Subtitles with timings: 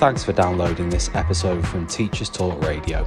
[0.00, 3.06] Thanks for downloading this episode from Teachers Talk Radio.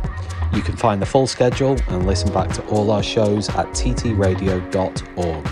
[0.54, 5.50] You can find the full schedule and listen back to all our shows at ttradio.org.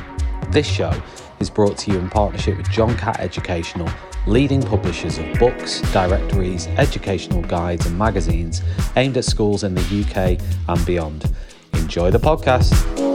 [0.52, 0.94] This show
[1.40, 3.90] is brought to you in partnership with John Catt Educational,
[4.28, 8.62] leading publishers of books, directories, educational guides, and magazines
[8.96, 10.40] aimed at schools in the UK
[10.70, 11.26] and beyond.
[11.74, 13.11] Enjoy the podcast.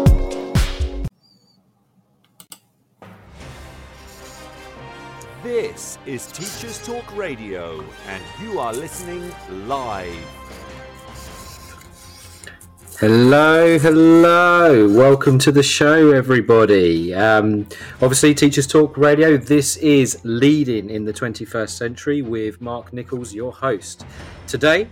[5.57, 9.35] This is Teachers Talk Radio, and you are listening
[9.67, 10.13] live.
[13.01, 14.87] Hello, hello.
[14.95, 17.15] Welcome to the show, everybody.
[17.15, 17.67] Um,
[18.03, 19.39] obviously, Teachers Talk Radio.
[19.39, 24.05] This is Leading in the 21st Century with Mark Nichols, your host.
[24.47, 24.87] Today,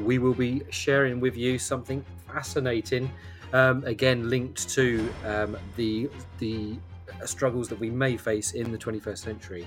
[0.00, 2.02] we will be sharing with you something
[2.32, 3.10] fascinating,
[3.52, 6.08] um, again, linked to um, the,
[6.38, 6.78] the
[7.26, 9.66] struggles that we may face in the 21st century.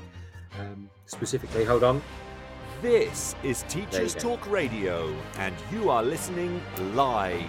[0.58, 2.02] Um, specifically, hold on.
[2.81, 6.61] This is Teachers Talk Radio, and you are listening
[6.94, 7.44] live.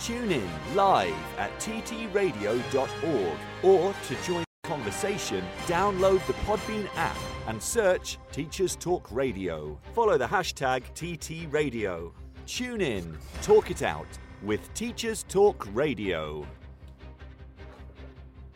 [0.00, 7.62] Tune in live at ttradio.org or to join the conversation, download the Podbean app and
[7.62, 9.78] search Teachers Talk Radio.
[9.94, 12.12] Follow the hashtag TTRadio.
[12.46, 14.08] Tune in, talk it out
[14.42, 16.44] with Teachers Talk Radio.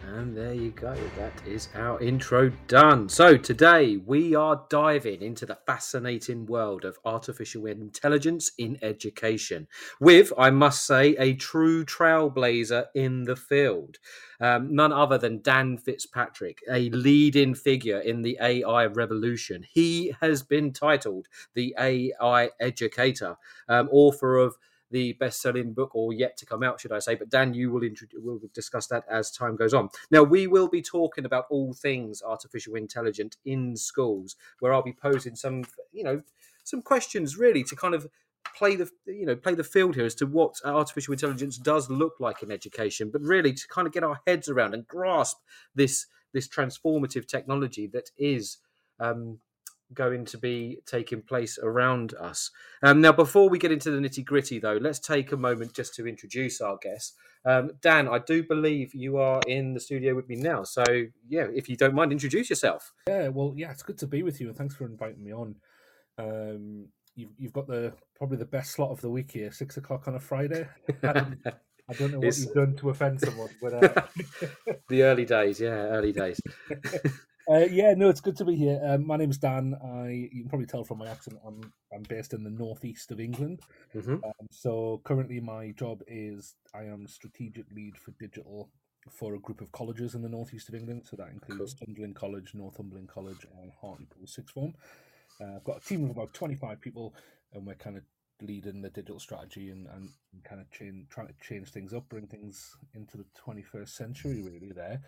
[0.09, 0.95] And there you go.
[1.17, 3.09] That is our intro done.
[3.09, 9.69] So today we are diving into the fascinating world of artificial intelligence in education
[10.01, 13.99] with, I must say, a true trailblazer in the field.
[14.41, 19.65] Um, none other than Dan Fitzpatrick, a leading figure in the AI revolution.
[19.73, 23.37] He has been titled the AI educator,
[23.69, 24.57] um, author of
[24.93, 27.17] the best-selling book, or yet to come out, should I say?
[27.17, 29.89] But Dan, you will introduce, will discuss that as time goes on.
[30.11, 34.93] Now, we will be talking about all things artificial intelligence in schools, where I'll be
[34.93, 36.23] posing some, you know,
[36.63, 38.07] some questions really to kind of
[38.57, 42.15] play the you know play the field here as to what artificial intelligence does look
[42.19, 45.39] like in education but really to kind of get our heads around and grasp
[45.75, 48.59] this this transformative technology that is
[49.01, 49.39] um,
[49.95, 52.51] going to be taking place around us.
[52.83, 55.95] Um, now, before we get into the nitty gritty, though, let's take a moment just
[55.97, 57.15] to introduce our guest.
[57.45, 60.63] Um, Dan, I do believe you are in the studio with me now.
[60.63, 60.85] So,
[61.29, 62.93] yeah, if you don't mind, introduce yourself.
[63.09, 65.57] Yeah, well, yeah, it's good to be with you, and thanks for inviting me on.
[66.19, 70.07] Um, you've, you've got the probably the best slot of the week here, six o'clock
[70.09, 70.69] on a Friday.
[71.03, 71.41] I don't
[72.13, 72.45] know what it's...
[72.45, 74.03] you've done to offend someone, but uh...
[74.89, 76.41] the early days, yeah, early days.
[77.51, 78.81] Uh, yeah, no, it's good to be here.
[78.85, 79.75] Um, my name's Dan.
[79.83, 83.21] I you can probably tell from my accent, I'm I'm based in the northeast of
[83.21, 83.61] England.
[83.95, 84.15] Mm-hmm.
[84.25, 88.71] Um, so currently, my job is I am strategic lead for digital
[89.11, 91.03] for a group of colleges in the northeast of England.
[91.05, 91.87] So that includes cool.
[91.87, 94.75] Sunderland College, Northumberland College, and Hartlepool Sixth Form.
[95.41, 97.15] Uh, I've got a team of about 25 people,
[97.53, 98.05] and we're kind of
[98.41, 100.09] leading the digital strategy and, and
[100.45, 104.43] kind of change, trying to change things up, bring things into the 21st century.
[104.43, 105.01] Really, there.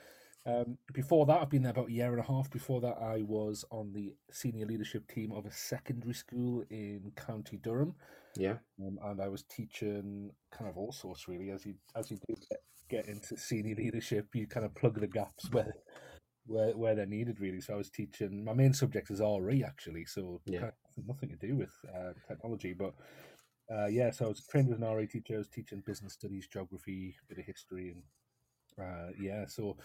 [0.47, 2.51] Um, before that, I've been there about a year and a half.
[2.51, 7.57] Before that, I was on the senior leadership team of a secondary school in County
[7.57, 7.95] Durham.
[8.37, 11.51] Yeah, um, and I was teaching kind of all sorts really.
[11.51, 12.61] As you as you do get,
[12.91, 15.73] get into senior leadership, you kind of plug the gaps where
[16.47, 17.63] where where they're needed really.
[17.63, 18.45] So I was teaching.
[18.45, 20.61] My main subject is RE actually, so yeah.
[20.61, 22.95] Kind of nothing to do with uh, technology, but.
[23.75, 25.37] Uh, yeah, so I was trained as an RE teacher.
[25.37, 28.03] I was teaching business studies, geography, bit of history, and
[28.79, 29.79] uh, yeah, so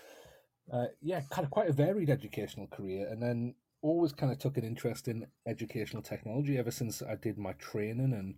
[0.72, 4.58] uh, yeah, kind of quite a varied educational career, and then always kind of took
[4.58, 8.36] an interest in educational technology ever since I did my training and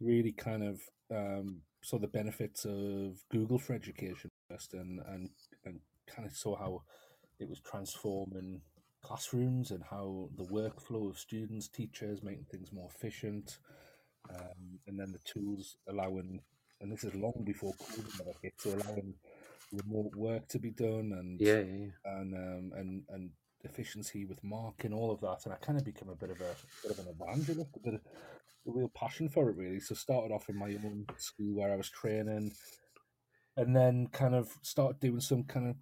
[0.00, 5.30] really kind of um, saw the benefits of Google for Education first, and and
[5.64, 6.82] and kind of saw how
[7.38, 8.60] it was transforming
[9.02, 13.58] classrooms and how the workflow of students, teachers, making things more efficient,
[14.28, 16.40] um, and then the tools allowing,
[16.80, 19.14] and this is long before COVID so allowing
[19.72, 22.18] remote work to be done and yeah, yeah, yeah.
[22.18, 23.30] and um, and and
[23.62, 26.54] efficiency with marking all of that and I kind of become a bit of a
[26.82, 28.00] bit of an evangelist a bit of
[28.66, 31.76] a real passion for it really so started off in my own school where I
[31.76, 32.52] was training
[33.56, 35.76] and then kind of started doing some kind of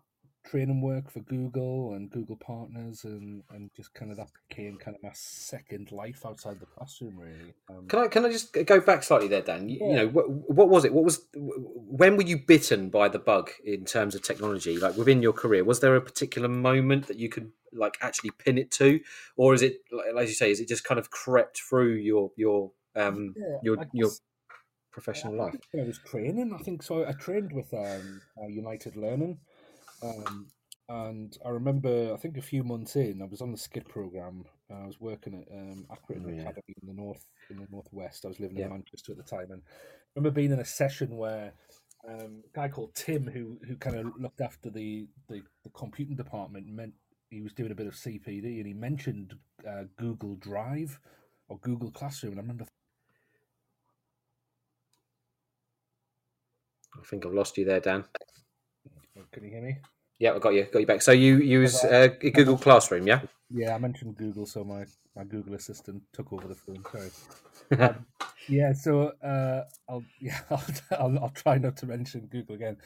[0.51, 4.97] training work for Google and Google partners, and, and just kind of that became kind
[4.97, 7.19] of my second life outside the classroom.
[7.19, 7.55] Really.
[7.69, 9.69] Um, can I can I just go back slightly there, Dan?
[9.69, 9.89] You, yeah.
[9.89, 10.93] you know, what, what was it?
[10.93, 14.79] What was when were you bitten by the bug in terms of technology?
[14.79, 18.59] Like within your career, was there a particular moment that you could like actually pin
[18.59, 19.01] it to,
[19.37, 22.31] or is it like as you say, is it just kind of crept through your
[22.37, 24.11] your um yeah, your your
[24.91, 25.55] professional life?
[25.75, 26.57] I was training.
[26.59, 27.07] I think so.
[27.07, 29.39] I trained with um, uh, United Learning
[30.03, 30.47] um,
[30.89, 34.45] and I remember, I think a few months in, I was on the SCITT program,
[34.71, 36.43] I was working at um, Accrington oh, yeah.
[36.43, 38.25] Academy in the north in the northwest.
[38.25, 41.17] I was living in Manchester at the time, and I remember being in a session
[41.17, 41.53] where
[42.09, 46.17] um, a guy called Tim, who who kind of looked after the, the, the computing
[46.17, 46.95] department, meant
[47.31, 49.35] he was doing a bit of CPD, and he mentioned
[49.69, 50.99] uh, Google Drive
[51.49, 52.67] or Google Classroom, and I remember.
[56.95, 58.05] I think I've lost you there, Dan.
[59.33, 59.79] Can you hear me?
[60.19, 60.65] Yeah, I got you.
[60.65, 61.03] Got you back.
[61.03, 63.21] So you use uh, Google Classroom, yeah?
[63.51, 64.85] Yeah, I mentioned Google, so my,
[65.17, 66.85] my Google Assistant took over the phone.
[66.93, 67.11] Sorry.
[67.79, 68.07] Um,
[68.49, 70.65] yeah, so uh, I'll yeah I'll,
[70.99, 72.79] I'll, I'll try not to mention Google again.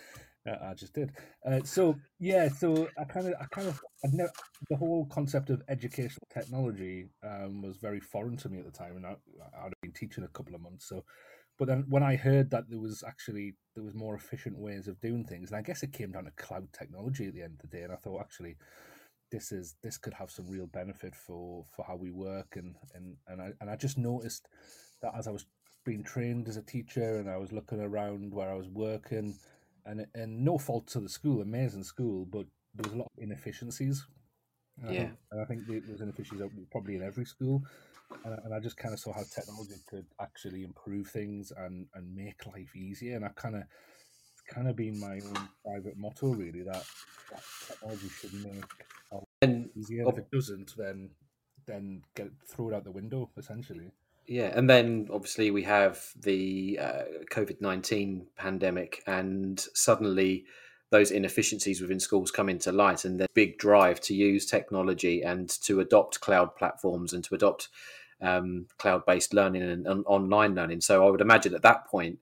[0.44, 1.12] Uh, I just did.
[1.46, 3.80] Uh, so yeah, so I kind of I kind of
[4.12, 4.32] never,
[4.68, 8.96] the whole concept of educational technology um, was very foreign to me at the time,
[8.96, 9.14] and I,
[9.64, 10.88] I'd been teaching a couple of months.
[10.88, 11.04] So,
[11.62, 15.00] but then when I heard that there was actually there was more efficient ways of
[15.00, 17.70] doing things, and I guess it came down to cloud technology at the end of
[17.70, 18.56] the day, and I thought actually
[19.30, 23.14] this is this could have some real benefit for for how we work and and
[23.28, 24.48] and I and I just noticed
[25.02, 25.46] that as I was
[25.84, 29.36] being trained as a teacher and I was looking around where I was working
[29.86, 33.22] and and no fault to the school amazing school but there was a lot of
[33.22, 34.04] inefficiencies
[34.82, 35.00] and yeah.
[35.00, 37.62] I think, and I think there was inefficiencies probably in every school
[38.24, 42.14] and, and I just kind of saw how technology could actually improve things and and
[42.14, 43.62] make life easier and I kind of
[44.48, 46.84] kind of been my own private motto really that,
[47.30, 48.64] that technology should make
[49.42, 50.08] and easier.
[50.08, 51.10] If it doesn't, then
[51.66, 53.90] then get throw it out the window essentially.
[54.26, 60.44] Yeah, and then obviously we have the uh, COVID nineteen pandemic, and suddenly
[60.90, 65.48] those inefficiencies within schools come into light, and the big drive to use technology and
[65.62, 67.68] to adopt cloud platforms and to adopt
[68.22, 70.80] um, cloud based learning and, and, online learning.
[70.80, 72.18] So I would imagine at that point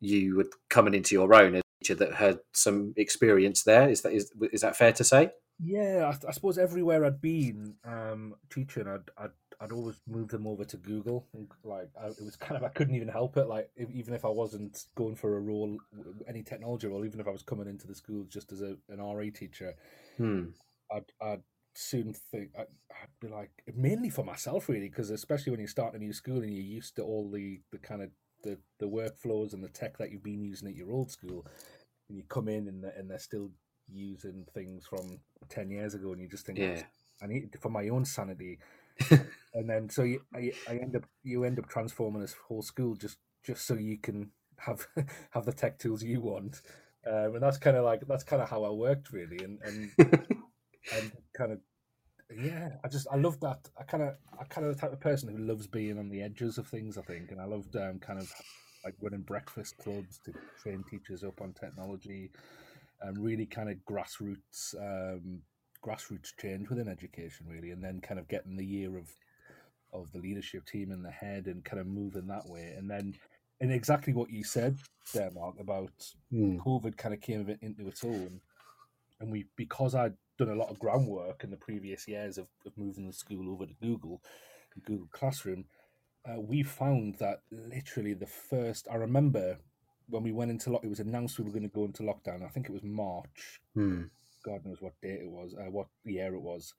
[0.00, 3.88] you would coming into your own as a teacher that had some experience there.
[3.88, 5.30] Is that is is that fair to say?
[5.62, 9.30] Yeah, I, I suppose everywhere I'd been um, teaching, I'd, I'd
[9.62, 11.26] I'd always move them over to Google.
[11.64, 13.46] Like I, it was kind of I couldn't even help it.
[13.46, 15.76] Like if, even if I wasn't going for a role,
[16.26, 19.02] any technology role, even if I was coming into the school just as a, an
[19.02, 19.74] RE teacher,
[20.16, 20.44] hmm.
[20.90, 21.42] I'd, I'd
[21.74, 25.94] soon think I'd, I'd, be like mainly for myself really, because especially when you start
[25.94, 28.10] a new school and you're used to all the the kind of
[28.42, 31.46] the the workflows and the tech that you've been using at your old school,
[32.08, 33.50] and you come in and and they're still
[33.92, 35.18] using things from
[35.48, 36.82] 10 years ago and you just think yeah.
[37.22, 38.58] i need for my own sanity
[39.54, 42.94] and then so you I, I end up you end up transforming this whole school
[42.94, 44.86] just just so you can have
[45.30, 46.62] have the tech tools you want
[47.06, 49.90] um, and that's kind of like that's kind of how i worked really and and
[50.94, 51.58] and kind of
[52.36, 55.00] yeah i just i love that i kind of i kind of the type of
[55.00, 57.98] person who loves being on the edges of things i think and i loved um,
[57.98, 58.30] kind of
[58.84, 60.32] like running breakfast clubs to
[60.62, 62.30] train teachers up on technology
[63.02, 65.40] and really kind of grassroots um,
[65.84, 69.08] grassroots change within education really and then kind of getting the year of
[69.92, 73.14] of the leadership team in the head and kind of moving that way and then
[73.60, 74.78] and exactly what you said
[75.14, 75.90] there mark about
[76.32, 76.58] mm.
[76.58, 78.40] covid kind of came into its own
[79.20, 80.14] and we because i'd
[80.44, 83.66] done a lot of groundwork in the previous years of, of moving the school over
[83.66, 84.22] to google
[84.86, 85.64] google classroom
[86.26, 89.58] uh, we found that literally the first i remember
[90.10, 92.44] when we went into lock, it was announced we were going to go into lockdown.
[92.44, 93.60] I think it was March.
[93.74, 94.02] Hmm.
[94.44, 96.74] God knows what date it was, uh, what year it was.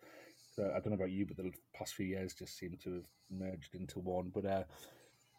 [0.55, 3.05] So I don't know about you, but the past few years just seem to have
[3.29, 4.31] merged into one.
[4.33, 4.63] But uh,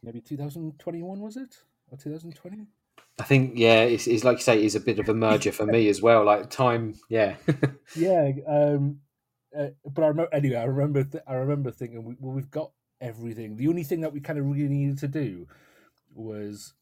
[0.03, 1.57] maybe 2021 was it
[1.91, 2.67] or 2020?
[3.19, 5.67] I think yeah, it's, it's like you say, it's a bit of a merger for
[5.67, 6.25] me as well.
[6.25, 7.37] Like time, yeah,
[7.97, 8.33] yeah.
[8.49, 9.01] Um,
[9.57, 10.57] uh, but I remember anyway.
[10.57, 13.57] I remember th- I remember thinking, we, well, we've got everything.
[13.57, 15.47] The only thing that we kind of really needed to do
[16.15, 16.75] was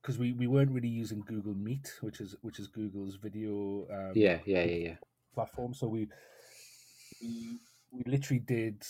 [0.00, 4.12] because we, we weren't really using Google Meet, which is which is Google's video um,
[4.14, 4.94] yeah yeah yeah yeah
[5.34, 5.74] platform.
[5.74, 6.08] So we
[7.20, 7.58] we,
[7.90, 8.82] we literally did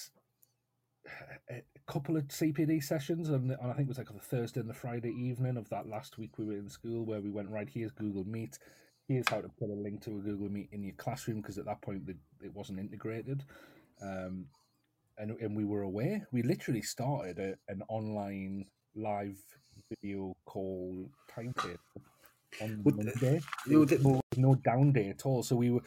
[1.50, 4.68] a couple of CPD sessions, and, and I think it was like the Thursday and
[4.68, 7.68] the Friday evening of that last week we were in school, where we went right
[7.68, 8.58] here's Google Meet,
[9.08, 11.66] here's how to put a link to a Google Meet in your classroom because at
[11.66, 12.02] that point
[12.42, 13.44] it wasn't integrated.
[14.02, 14.46] Um,
[15.18, 16.22] and, and we were away.
[16.32, 19.38] We literally started a, an online live
[19.88, 21.78] video call timetable
[22.60, 23.40] on Monday.
[23.66, 25.42] There was no, no down day at all.
[25.42, 25.82] So we were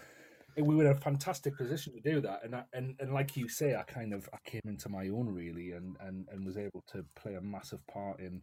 [0.62, 2.42] we were in a fantastic position to do that.
[2.44, 5.28] And I, and and like you say, I kind of I came into my own
[5.28, 8.42] really, and and and was able to play a massive part in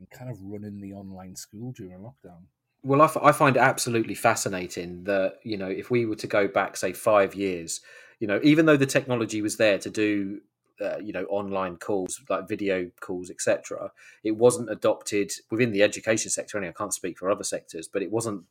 [0.00, 2.42] in kind of running the online school during lockdown.
[2.82, 6.26] Well, I, f- I find it absolutely fascinating that you know if we were to
[6.26, 7.80] go back, say five years,
[8.18, 10.40] you know, even though the technology was there to do
[10.80, 13.92] uh, you know online calls like video calls etc
[14.24, 18.10] it wasn't adopted within the education sector i can't speak for other sectors but it
[18.10, 18.42] wasn't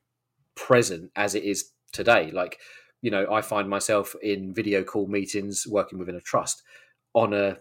[0.55, 2.60] present as it is today like
[3.03, 6.63] you know i find myself in video call meetings working within a trust
[7.13, 7.57] on a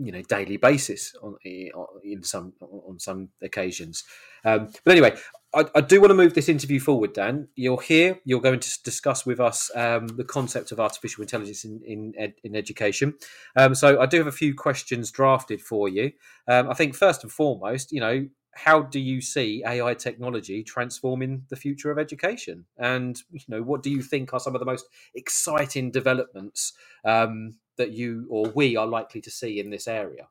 [0.00, 4.04] you know daily basis on in some on some occasions.
[4.44, 5.14] Um, but anyway,
[5.54, 7.48] I, I, do want to move this interview forward, Dan.
[7.54, 8.18] You're here.
[8.24, 12.34] You're going to discuss with us um, the concept of artificial intelligence in in, ed,
[12.42, 13.14] in education.
[13.56, 16.12] Um, so I do have a few questions drafted for you.
[16.48, 21.44] Um, I think first and foremost, you know, how do you see AI technology transforming
[21.48, 22.66] the future of education?
[22.76, 26.72] And you know, what do you think are some of the most exciting developments
[27.04, 30.28] um, that you or we are likely to see in this area?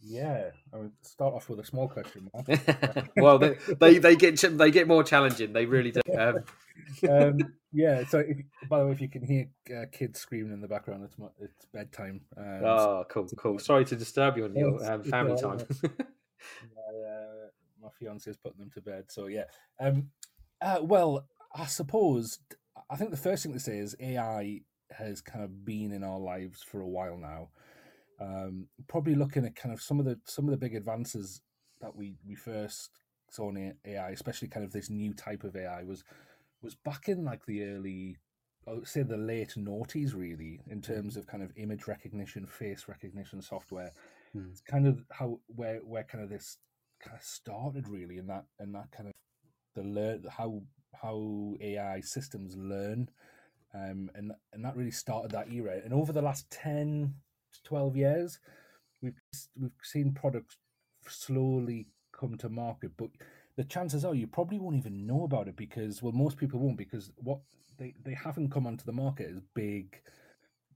[0.00, 2.30] Yeah, I would start off with a small question.
[3.16, 5.52] well, they, they, they get they get more challenging.
[5.52, 6.00] They really do.
[6.16, 6.44] Um,
[7.10, 7.38] um,
[7.72, 8.04] yeah.
[8.04, 8.36] So, if,
[8.68, 11.26] by the way, if you can hear uh, kids screaming in the background, it's my,
[11.40, 12.20] it's bedtime.
[12.36, 13.58] Um, oh, cool, cool.
[13.58, 15.58] Sorry to disturb you on your um, family time.
[15.82, 17.35] my, uh,
[17.86, 19.04] my fiance is putting them to bed.
[19.08, 19.44] So yeah.
[19.80, 20.10] Um,
[20.60, 22.38] uh, well, I suppose
[22.90, 26.18] I think the first thing to say is AI has kind of been in our
[26.18, 27.48] lives for a while now.
[28.20, 31.40] Um, probably looking at kind of some of the some of the big advances
[31.80, 32.90] that we we first
[33.30, 36.04] saw in AI, especially kind of this new type of AI, was
[36.62, 38.16] was back in like the early,
[38.66, 42.86] I would say the late noughties, really, in terms of kind of image recognition, face
[42.88, 43.92] recognition software.
[44.32, 44.46] Hmm.
[44.50, 46.58] It's kind of how where where kind of this
[47.00, 49.14] kind of started really, in that in that kind of
[49.74, 50.62] the learn how
[51.00, 53.08] how AI systems learn.
[53.74, 55.80] Um, and and that really started that era.
[55.84, 57.14] And over the last 10
[57.52, 58.38] to 12 years,
[59.02, 59.20] we've
[59.60, 60.56] we've seen products
[61.08, 63.10] slowly come to market, but
[63.56, 66.76] the chances are you probably won't even know about it because well most people won't
[66.76, 67.40] because what
[67.78, 70.00] they, they haven't come onto the market as big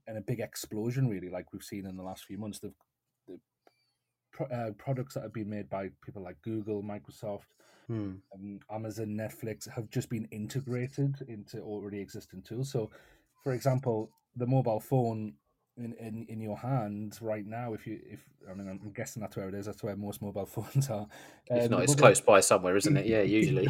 [0.07, 2.59] and a big explosion really like we've seen in the last few months.
[2.59, 2.73] The,
[4.37, 7.47] the uh, products that have been made by people like google microsoft
[7.87, 8.13] hmm.
[8.33, 12.71] um, Amazon, Netflix have just been integrated into already existing tools.
[12.71, 12.89] So,
[13.43, 15.33] for example, the mobile phone
[15.77, 18.19] in, in, in your hand right now, if you if
[18.49, 19.65] I mean I'm guessing that's where it is.
[19.65, 21.07] That's where most mobile phones are.
[21.47, 22.01] If um, not, it's mobile...
[22.01, 23.05] close by somewhere, isn't it?
[23.11, 23.67] Yeah, usually.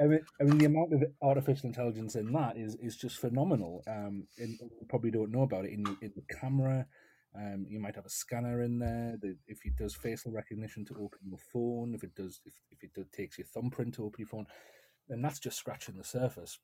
[0.00, 3.82] I mean, I mean, the amount of artificial intelligence in that is is just phenomenal.
[3.86, 6.86] Um, and you probably don't know about it in in the camera,
[7.34, 9.16] um, you might have a scanner in there.
[9.20, 12.82] That if it does facial recognition to open your phone, if it does, if, if
[12.82, 14.46] it does, takes your thumbprint to open your phone,
[15.08, 16.58] then that's just scratching the surface.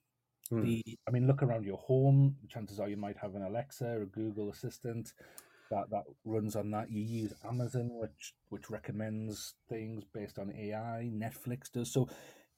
[0.51, 0.63] Hmm.
[0.63, 2.37] The, I mean, look around your home.
[2.49, 5.13] Chances are you might have an Alexa, or a Google Assistant
[5.71, 6.91] that that runs on that.
[6.91, 11.11] You use Amazon, which which recommends things based on AI.
[11.13, 12.09] Netflix does so.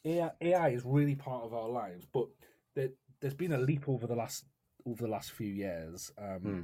[0.05, 2.27] AI, AI is really part of our lives, but
[2.75, 2.89] there,
[3.23, 4.45] has been a leap over the last
[4.87, 6.11] over the last few years.
[6.19, 6.61] Um, hmm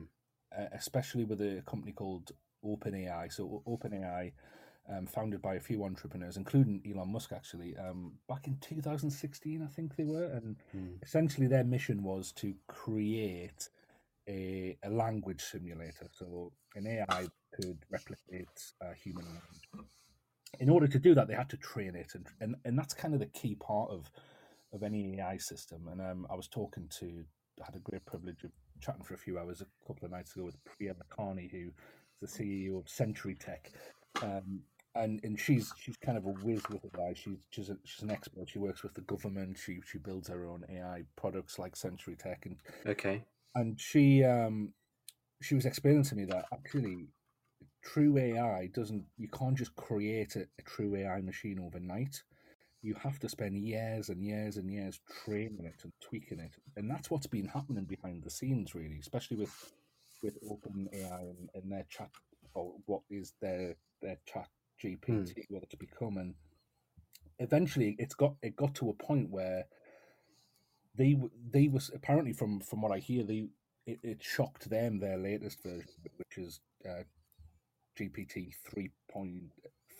[0.59, 2.33] uh, especially with a company called
[2.65, 3.33] OpenAI.
[3.33, 4.33] So OpenAI,
[4.89, 9.67] um, founded by a few entrepreneurs, including Elon Musk, actually, um, back in 2016, I
[9.67, 11.03] think they were, and mm.
[11.03, 13.69] essentially their mission was to create
[14.29, 18.49] a, a language simulator, so an AI could replicate
[18.81, 19.91] uh, human language.
[20.59, 23.13] In order to do that, they had to train it, and and, and that's kind
[23.15, 24.11] of the key part of
[24.73, 25.89] of any AI system.
[25.91, 27.25] And um, I was talking to,
[27.61, 30.35] I had a great privilege of chatting for a few hours a couple of nights
[30.35, 31.71] ago with Priya Lakhani, who
[32.23, 33.73] is the CEO of Century Tech.
[34.23, 34.61] Um,
[34.95, 37.13] and and she's she's kind of a whiz with AI.
[37.15, 38.49] She's she's, a, she's an expert.
[38.49, 39.59] She works with the government.
[39.59, 42.47] She she builds her own AI products like Century Tech.
[42.47, 42.57] And
[42.87, 44.73] okay, and she um
[45.43, 47.09] she was explaining to me that actually
[47.83, 52.23] true AI doesn't you can't just create a, a true AI machine overnight
[52.83, 56.91] you have to spend years and years and years training it and tweaking it, and
[56.91, 59.73] that's what's been happening behind the scenes, really, especially with
[60.23, 62.11] with OpenAI and, and their chat
[62.55, 64.49] or what is their their chat
[64.83, 65.45] GPT, mm.
[65.49, 66.35] what it's become, and
[67.39, 69.65] eventually it's got it got to a point where
[70.97, 71.17] they
[71.51, 73.49] they was apparently from from what I hear they
[73.87, 77.03] it, it shocked them their latest version, which is uh,
[77.99, 79.45] GPT three point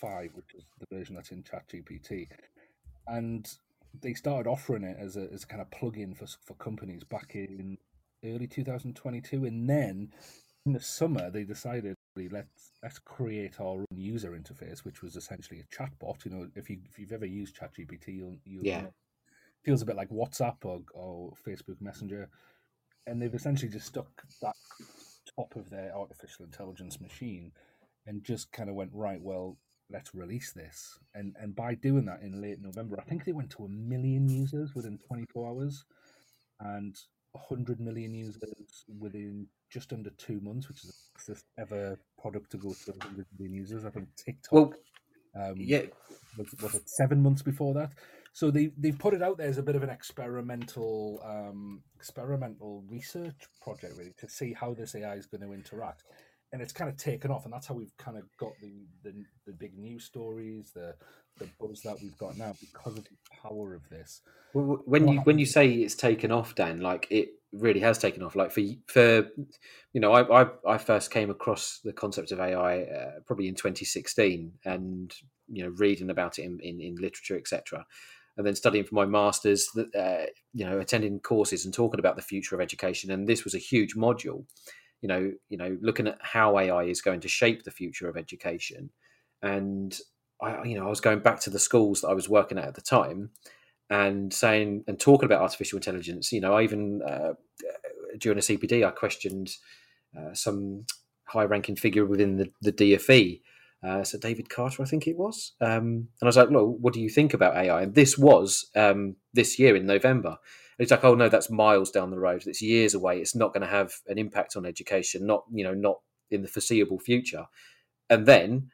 [0.01, 2.29] five, which is the version that's in Chat GPT
[3.07, 3.49] and
[4.03, 7.35] they started offering it as a as a kind of plug-in for for companies back
[7.35, 7.79] in
[8.25, 10.13] early 2022, and then
[10.65, 11.95] in the summer they decided
[12.31, 16.25] let's let's create our own user interface, which was essentially a chatbot.
[16.25, 18.83] You know, if you if you've ever used ChatGPT, you'll, you'll yeah.
[18.83, 18.95] Know,
[19.63, 22.29] feels a bit like WhatsApp or, or Facebook Messenger,
[23.07, 24.55] and they've essentially just stuck that
[25.35, 27.53] top of their artificial intelligence machine,
[28.07, 29.21] and just kind of went right.
[29.21, 29.59] Well,
[29.91, 30.99] let's release this.
[31.15, 34.29] And and by doing that in late November, I think they went to a million
[34.29, 35.85] users within 24 hours,
[36.61, 36.97] and
[37.33, 42.57] 100 million users within just under two months, which is the fastest ever product to
[42.57, 43.85] go to 100 million users.
[43.85, 44.53] I think TikTok.
[44.53, 44.75] Well,
[45.35, 45.83] um, yeah,
[46.39, 47.93] was, was, it seven months before that?
[48.33, 52.85] So they they've put it out there as a bit of an experimental um, experimental
[52.89, 56.05] research project, really, to see how this AI is going to interact
[56.57, 59.13] and it's kind of taken off, and that's how we've kind of got the the,
[59.45, 60.95] the big news stories, the
[61.39, 63.11] the buzz that we've got now because of the
[63.43, 64.23] power of this.
[64.55, 68.23] Well, when you when you say it's taken off, Dan, like it really has taken
[68.23, 68.37] off.
[68.37, 69.29] Like for for
[69.93, 73.55] you know, I I, I first came across the concept of AI uh, probably in
[73.55, 75.15] 2016, and
[75.49, 77.85] you know, reading about it in in, in literature, etc.
[78.39, 82.23] And then studying for my masters, uh, you know, attending courses and talking about the
[82.23, 84.47] future of education, and this was a huge module.
[85.03, 88.17] You know, you know, looking at how AI is going to shape the future of
[88.17, 88.91] education,
[89.43, 89.99] and
[90.41, 92.69] I, you know, I was going back to the schools that I was working at
[92.69, 93.31] at the time,
[93.91, 96.33] and saying and talking about artificial intelligence.
[96.33, 97.35] You know, I even uh,
[98.19, 99.57] during a CPD, I questioned
[100.17, 100.87] uh, some
[101.27, 103.41] high-ranking figure within the, the DFE,
[103.87, 106.93] uh, so David Carter, I think it was, um, and I was like, "Well, what
[106.93, 110.31] do you think about AI?" And this was um, this year in November.
[110.31, 112.43] And he's like, "Oh no, that's miles down the road.
[112.47, 113.21] It's years away.
[113.21, 115.27] It's not going to have an impact on education.
[115.27, 116.01] Not you know, not
[116.31, 117.47] in the foreseeable future."
[118.11, 118.71] And then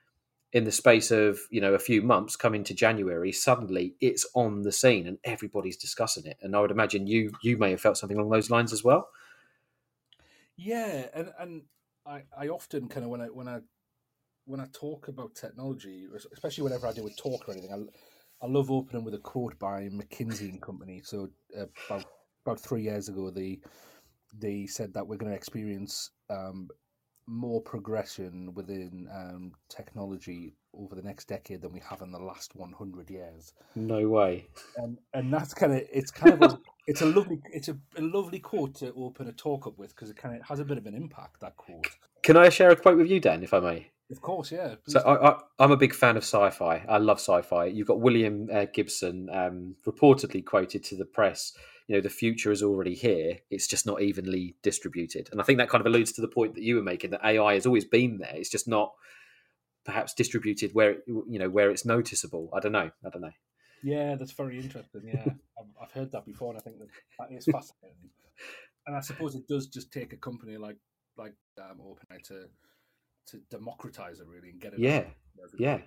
[0.53, 4.63] in the space of you know a few months coming to january suddenly it's on
[4.63, 7.97] the scene and everybody's discussing it and i would imagine you you may have felt
[7.97, 9.09] something along those lines as well
[10.57, 11.63] yeah and and
[12.07, 13.61] i i often kind of when i when i
[14.45, 18.49] when i talk about technology especially whenever i do a talk or anything i, I
[18.49, 22.05] love opening with a quote by mckinsey and company so uh, about
[22.45, 23.61] about three years ago they
[24.39, 26.69] they said that we're going to experience um,
[27.27, 32.55] more progression within um, technology over the next decade than we have in the last
[32.57, 33.53] 100 years.
[33.75, 34.47] No way.
[34.77, 38.03] And and that's kind of it's kind of a, it's a lovely it's a, a,
[38.03, 40.79] lovely quote to open a talk up with because it kind of has a bit
[40.79, 41.87] of an impact that quote.
[42.23, 43.91] Can I share a quote with you, Dan, if I may?
[44.13, 44.75] Of course, yeah.
[44.87, 46.85] So I, am a big fan of sci-fi.
[46.87, 47.65] I love sci-fi.
[47.65, 51.53] You've got William uh, Gibson um, reportedly quoted to the press
[51.89, 53.39] you know the future is already here.
[53.51, 55.29] It's just not evenly distributed.
[55.33, 57.25] And i think that kind of alludes to the point that you were making that
[57.25, 58.35] ai has always been there.
[58.35, 58.93] It's just not
[59.85, 62.51] perhaps distributed where you know where it's noticeable.
[62.55, 62.91] I don't know.
[63.05, 63.33] I don't know.
[63.83, 65.03] Yeah that's very interesting.
[65.05, 65.25] Yeah
[65.59, 68.11] I've, I've, heard that before and i think that, that is fascinating.
[68.87, 70.77] And i suppose it does just take a company like
[71.19, 72.47] like um, openai to
[73.27, 75.05] to democratize it really and get it yeah
[75.59, 75.79] yeah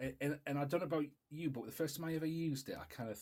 [0.00, 2.68] and, and, and i don't know about you but the first time i ever used
[2.68, 3.18] it i kind of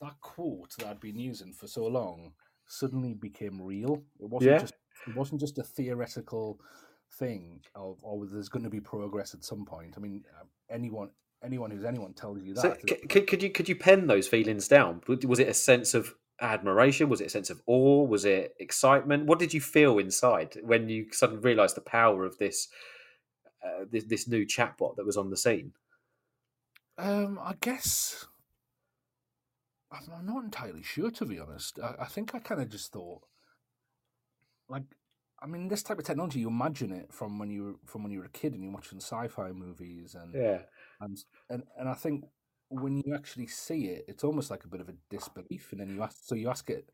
[0.00, 2.32] that quote that I'd been using for so long
[2.66, 4.02] suddenly became real.
[4.20, 4.58] It wasn't yeah.
[4.58, 4.74] just
[5.06, 6.60] it wasn't just a theoretical
[7.18, 9.94] thing of oh there's going to be progress at some point.
[9.96, 10.24] I mean
[10.70, 11.10] anyone
[11.44, 12.62] anyone who's anyone tells you that.
[12.62, 15.02] So, could, could you could you pen those feelings down?
[15.06, 17.08] Was it a sense of admiration?
[17.08, 18.04] Was it a sense of awe?
[18.04, 19.26] Was it excitement?
[19.26, 22.68] What did you feel inside when you suddenly realised the power of this,
[23.64, 25.72] uh, this this new chatbot that was on the scene?
[26.98, 28.26] Um, I guess
[29.92, 31.78] I'm not entirely sure, to be honest.
[31.82, 33.22] I, I think I kind of just thought,
[34.68, 34.82] like,
[35.40, 38.12] I mean, this type of technology, you imagine it from when you were from when
[38.12, 40.60] you were a kid and you're watching sci-fi movies, and yeah,
[41.00, 41.18] and
[41.50, 42.24] and and I think
[42.68, 45.88] when you actually see it, it's almost like a bit of a disbelief, and then
[45.88, 46.88] you ask, so you ask it.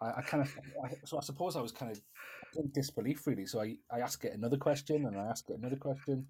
[0.00, 0.54] I, I kind of,
[0.84, 2.00] I, so I suppose I was kind of
[2.56, 3.46] in disbelief really.
[3.46, 6.26] So I, I ask it another question, and I ask it another question,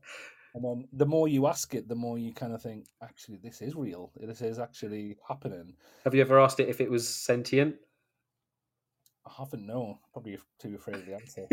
[0.54, 3.62] and then the more you ask it, the more you kind of think, actually, this
[3.62, 4.12] is real.
[4.16, 5.74] This is actually happening.
[6.04, 7.76] Have you ever asked it if it was sentient?
[9.26, 9.66] I haven't.
[9.66, 11.46] No, probably too afraid of the answer.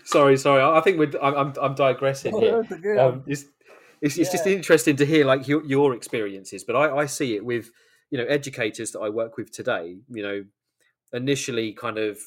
[0.04, 0.62] sorry, sorry.
[0.62, 1.12] I think we're.
[1.22, 1.52] I'm.
[1.60, 2.64] I'm digressing here.
[2.98, 3.44] Um, it's
[4.00, 4.32] it's, it's yeah.
[4.32, 7.70] just interesting to hear like your, your experiences, but I, I see it with
[8.10, 9.96] you know educators that I work with today.
[10.08, 10.44] You know,
[11.12, 12.18] initially kind of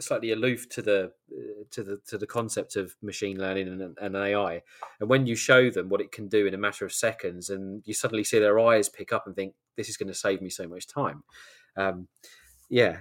[0.00, 4.16] slightly aloof to the uh, to the to the concept of machine learning and, and,
[4.16, 4.62] AI.
[5.00, 7.82] And when you show them what it can do in a matter of seconds, and
[7.86, 10.50] you suddenly see their eyes pick up and think, "This is going to save me
[10.50, 11.22] so much time."
[11.76, 12.08] Um,
[12.68, 12.98] yeah,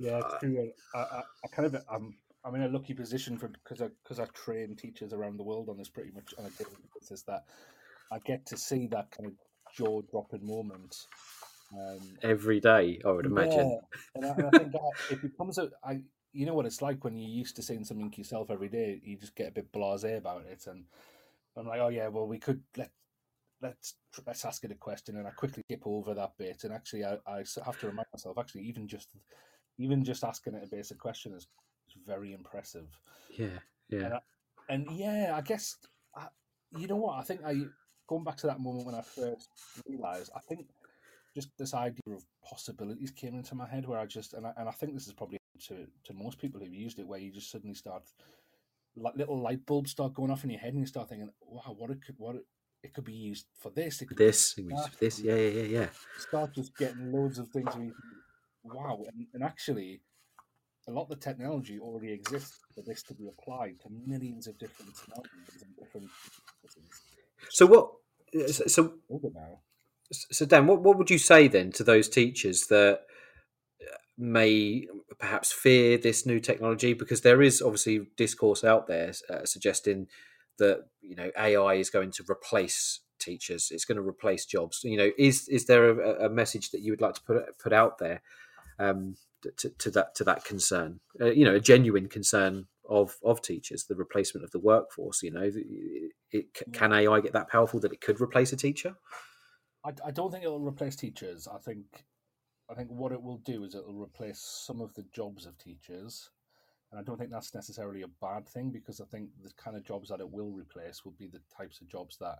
[0.00, 0.70] yeah, it's true.
[0.94, 2.16] I, I, I kind of I'm
[2.48, 5.68] I'm in a lucky position for because I because I train teachers around the world
[5.68, 7.44] on this pretty much on a daily basis that
[8.10, 9.34] I get to see that kind of
[9.74, 10.96] jaw dropping moment
[11.74, 13.00] um, every day.
[13.04, 13.68] I would imagine.
[13.68, 15.70] Yeah, and I, and I think that it becomes a.
[15.84, 16.00] I
[16.32, 18.98] you know what it's like when you're used to saying something yourself every day.
[19.04, 20.84] You just get a bit blasé about it, and
[21.54, 22.90] I'm like, oh yeah, well we could let
[23.60, 23.94] let's
[24.26, 26.64] let's ask it a question, and I quickly skip over that bit.
[26.64, 29.10] And actually, I, I have to remind myself, actually, even just
[29.78, 31.46] even just asking it a basic question is,
[31.96, 32.88] is very impressive.
[33.36, 34.20] Yeah, yeah, and, I,
[34.68, 35.76] and yeah, I guess
[36.14, 36.28] I,
[36.76, 37.40] you know what I think.
[37.44, 37.64] I
[38.06, 39.48] going back to that moment when I first
[39.86, 40.68] realized, I think
[41.34, 44.68] just this idea of possibilities came into my head where I just and I, and
[44.68, 47.50] I think this is probably to to most people who've used it, where you just
[47.50, 48.02] suddenly start
[48.96, 51.74] like little light bulbs start going off in your head, and you start thinking, "Wow,
[51.76, 52.46] what it could what it,
[52.82, 54.54] it could be used for this, it could this,
[54.98, 55.86] this, yeah, yeah, yeah, yeah."
[56.18, 57.74] Start just getting loads of things.
[57.74, 60.00] Where you think, wow, and, and actually,
[60.88, 64.58] a lot of the technology already exists for this to be applied to millions of
[64.58, 66.08] different scenarios and different.
[67.50, 67.90] So what?
[68.66, 68.94] So
[70.10, 73.02] so Dan, what what would you say then to those teachers that
[74.16, 74.86] may
[75.18, 80.08] perhaps fear this new technology because there is obviously discourse out there uh, suggesting
[80.58, 83.70] that you know AI is going to replace teachers.
[83.70, 84.80] It's going to replace jobs.
[84.82, 87.72] You know, is is there a, a message that you would like to put put
[87.72, 88.22] out there
[88.78, 89.16] um,
[89.56, 91.00] to, to, that to that concern?
[91.20, 95.22] Uh, you know, a genuine concern of of teachers, the replacement of the workforce.
[95.22, 98.96] You know, it, it, can AI get that powerful that it could replace a teacher?
[99.84, 101.46] I, I don't think it'll replace teachers.
[101.46, 102.04] I think
[102.70, 106.30] I think what it will do is it'll replace some of the jobs of teachers.
[106.90, 109.84] And I don't think that's necessarily a bad thing because I think the kind of
[109.84, 112.38] jobs that it will replace will be the types of jobs that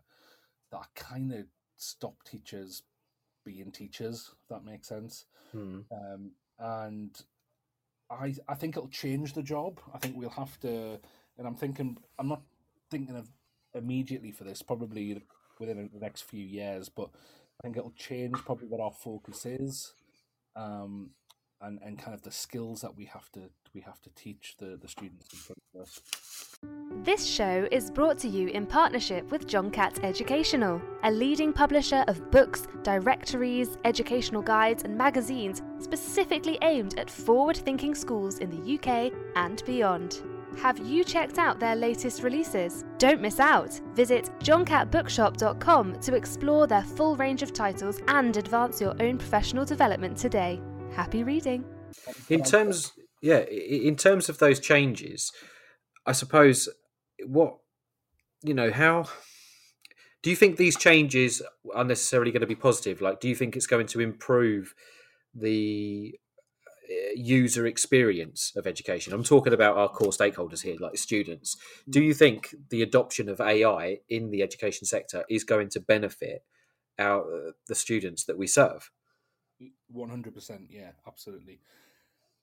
[0.70, 1.44] that kind of
[1.76, 2.82] stop teachers
[3.44, 4.30] being teachers.
[4.32, 5.26] If that makes sense.
[5.52, 5.80] Hmm.
[5.92, 7.10] Um, and
[8.10, 9.80] I I think it'll change the job.
[9.94, 10.98] I think we'll have to.
[11.38, 12.42] And I'm thinking I'm not
[12.90, 13.28] thinking of
[13.74, 14.62] immediately for this.
[14.62, 15.22] Probably
[15.60, 17.10] within the next few years, but
[17.60, 19.92] I think it'll change probably what our focus is
[20.56, 21.10] um,
[21.60, 24.78] and and kind of the skills that we have to we have to teach the
[24.80, 26.00] the students in front of us.
[27.04, 32.04] This show is brought to you in partnership with John Catt Educational, a leading publisher
[32.08, 38.74] of books, directories, educational guides, and magazines specifically aimed at forward thinking schools in the
[38.74, 40.22] UK and beyond.
[40.56, 42.84] Have you checked out their latest releases?
[42.98, 43.80] Don't miss out!
[43.94, 50.16] Visit johncattbookshop.com to explore their full range of titles and advance your own professional development
[50.16, 50.60] today.
[50.94, 51.64] Happy reading!
[52.28, 55.32] In terms, yeah, in terms of those changes,
[56.06, 56.68] I suppose
[57.24, 57.58] what
[58.42, 59.06] you know how
[60.22, 61.42] do you think these changes
[61.74, 63.00] are necessarily going to be positive?
[63.00, 64.74] Like, do you think it's going to improve
[65.34, 66.18] the
[66.90, 69.12] uh, user experience of education.
[69.12, 71.56] I'm talking about our core stakeholders here, like students.
[71.88, 76.44] Do you think the adoption of AI in the education sector is going to benefit
[76.98, 78.90] our uh, the students that we serve?
[79.90, 81.60] One hundred percent, yeah, absolutely.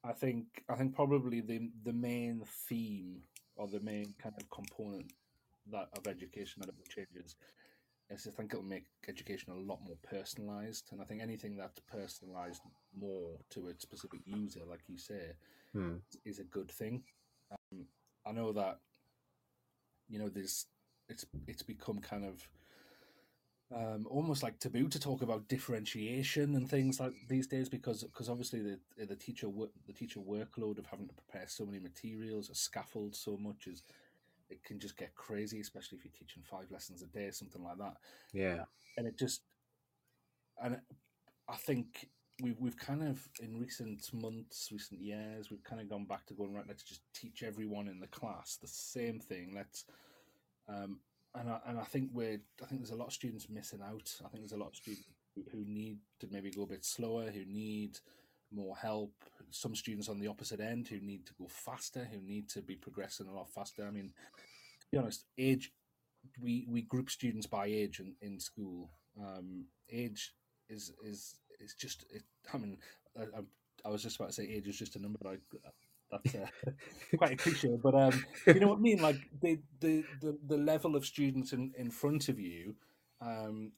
[0.03, 3.21] I think I think probably the the main theme
[3.55, 5.11] or the main kind of component
[5.71, 7.35] that of education that it changes
[8.09, 10.89] is I think it'll make education a lot more personalized.
[10.91, 12.61] And I think anything that's personalized
[12.95, 15.31] more to a specific user, like you say,
[15.73, 15.95] hmm.
[16.23, 17.03] is a good thing.
[17.51, 17.85] Um,
[18.25, 18.79] I know that
[20.07, 20.67] you know there's
[21.09, 22.47] it's it's become kind of
[23.73, 28.29] um, almost like taboo to talk about differentiation and things like these days because because
[28.29, 29.47] obviously the the teacher
[29.87, 33.81] the teacher workload of having to prepare so many materials, a scaffold so much is
[34.49, 37.63] it can just get crazy, especially if you're teaching five lessons a day, or something
[37.63, 37.95] like that.
[38.33, 38.65] Yeah,
[38.97, 39.41] and it just,
[40.63, 40.79] and
[41.49, 42.09] I think
[42.41, 46.33] we've we've kind of in recent months, recent years, we've kind of gone back to
[46.33, 46.65] going right.
[46.67, 49.53] Let's just teach everyone in the class the same thing.
[49.55, 49.85] Let's,
[50.67, 50.99] um,
[51.39, 54.13] and I, and I think we're I think there's a lot of students missing out.
[54.23, 55.07] I think there's a lot of students
[55.51, 57.99] who need to maybe go a bit slower, who need
[58.51, 59.13] more help.
[59.51, 62.75] Some students on the opposite end who need to go faster, who need to be
[62.75, 63.85] progressing a lot faster.
[63.85, 64.11] I mean,
[64.79, 65.71] to be honest, age
[66.41, 68.89] we we group students by age in, in school.
[69.19, 70.33] Um, age
[70.69, 72.05] is is is just.
[72.09, 72.77] It, I mean,
[73.17, 73.41] I,
[73.85, 75.19] I, was just about to say age is just a number.
[75.21, 75.69] But I,
[76.11, 76.47] that's uh,
[77.17, 79.01] quite a cliche, but um, you know what I mean.
[79.01, 82.75] Like the, the the the level of students in in front of you
[83.21, 83.71] um,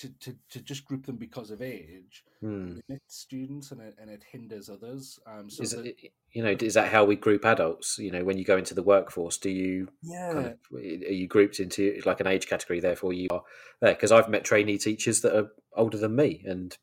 [0.00, 2.78] to, to, to just group them because of age hmm.
[2.88, 5.18] limits students and it, and it hinders others.
[5.26, 7.98] Um, so is that, it, you know, is that how we group adults?
[7.98, 9.88] You know, when you go into the workforce, do you?
[10.02, 10.32] Yeah.
[10.32, 12.80] Kind of, are you grouped into like an age category?
[12.80, 13.42] Therefore, you are
[13.80, 16.74] there because I've met trainee teachers that are older than me, and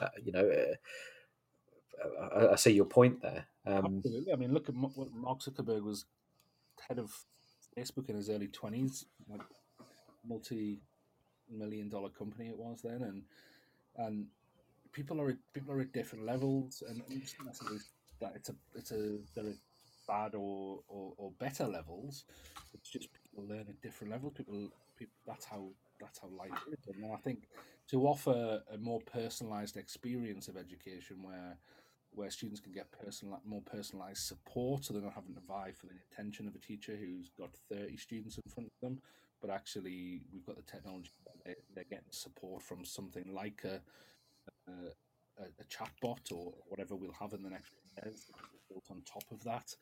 [0.00, 3.46] uh, you know, uh, I, I, see your point there.
[3.66, 4.32] Um, Absolutely.
[4.32, 6.04] I mean, look at what Mark Zuckerberg was
[6.88, 7.12] head of
[7.76, 9.40] Facebook in his early twenties, like
[10.26, 10.80] multi
[11.50, 13.22] million dollar company it was then, and
[13.96, 14.26] and
[14.92, 17.34] people are people are at different levels, and it's
[18.20, 19.54] that it's a it's a are
[20.06, 22.24] bad or, or, or better levels.
[22.72, 24.34] It's just people learn at different levels.
[24.36, 25.68] People, people that's how
[26.00, 27.48] that's how life is, and I think
[27.90, 31.56] to offer a more personalized experience of education where
[32.16, 35.86] where students can get personal, more personalized support, so they're not having to vie for
[35.86, 39.00] the attention of a teacher who's got 30 students in front of them,
[39.40, 41.10] but actually we've got the technology
[41.74, 43.80] they're getting support from something like a,
[44.68, 48.30] a, a chatbot or whatever we'll have in the next years
[48.68, 49.74] built on top of that.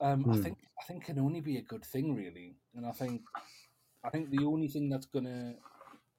[0.00, 0.42] Um, I hmm.
[0.42, 2.56] think I think can only be a good thing, really.
[2.74, 3.22] And I think
[4.04, 5.54] I think the only thing that's gonna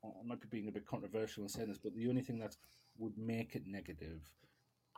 [0.03, 2.55] I might be being a bit controversial in saying this, but the only thing that
[2.97, 4.21] would make it negative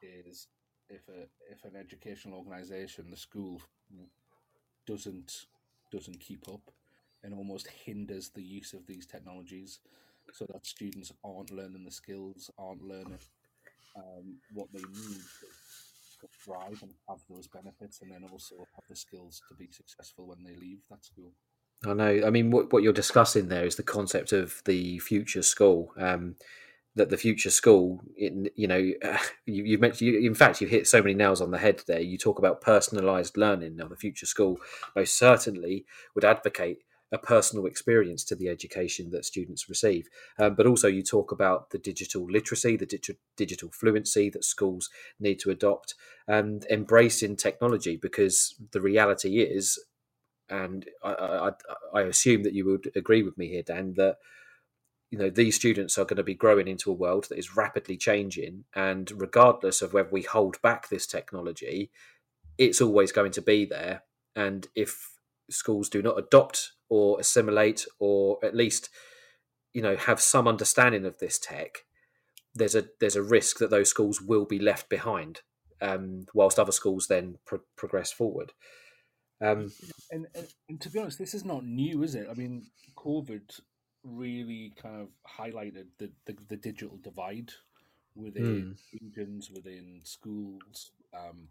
[0.02, 0.48] is
[0.90, 3.62] if a if an educational organisation, the school,
[4.88, 5.46] doesn't
[5.92, 6.72] doesn't keep up
[7.24, 9.80] and almost hinders the use of these technologies,
[10.34, 13.20] so that students aren't learning the skills, aren't learning
[13.96, 15.22] um, what they need
[16.22, 20.28] to, thrive and have those benefits, and then also have the skills to be successful
[20.28, 21.32] when they leave that school.
[21.86, 22.22] I know.
[22.26, 25.94] I mean, what, what you're discussing there is the concept of the future school.
[25.98, 26.36] Um,
[26.96, 28.78] that the future school, in, you know,
[29.46, 32.02] you, you mentioned, you, in fact, you've hit so many nails on the head there.
[32.02, 33.76] You talk about personalised learning.
[33.76, 34.58] Now, the future school
[34.96, 36.80] most certainly would advocate
[37.12, 40.08] a personal experience to the education that students receive.
[40.38, 44.90] Um, but also, you talk about the digital literacy, the dig- digital fluency that schools
[45.20, 45.96] need to adopt,
[46.28, 49.84] and embracing technology because the reality is,
[50.50, 51.52] and I, I,
[51.94, 54.18] I assume that you would agree with me here, Dan, that
[55.12, 57.98] you know these students are going to be growing into a world that is rapidly
[57.98, 61.90] changing and regardless of whether we hold back this technology
[62.60, 64.04] it's always going to be there.
[64.36, 65.14] And if
[65.50, 68.90] schools do not adopt or assimilate or at least
[69.74, 71.86] you know have some understanding of this tech
[72.54, 75.42] there's a there's a risk that those schools will be left behind
[75.82, 78.52] um, whilst other schools then pro- progress forward.
[79.42, 79.72] Um,
[80.12, 82.28] and, and, and to be honest this is not new is it?
[82.30, 83.60] I mean covid
[84.04, 87.52] really kind of highlighted the, the, the digital divide
[88.16, 89.02] within mm.
[89.02, 91.48] regions, within schools, um,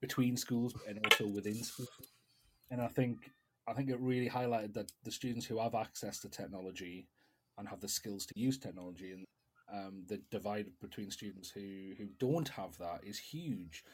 [0.00, 1.88] between schools, and also within schools.
[2.70, 3.30] And I think
[3.66, 7.06] I think it really highlighted that the students who have access to technology
[7.58, 9.24] and have the skills to use technology and
[9.70, 13.84] um, the divide between students who, who don't have that is huge.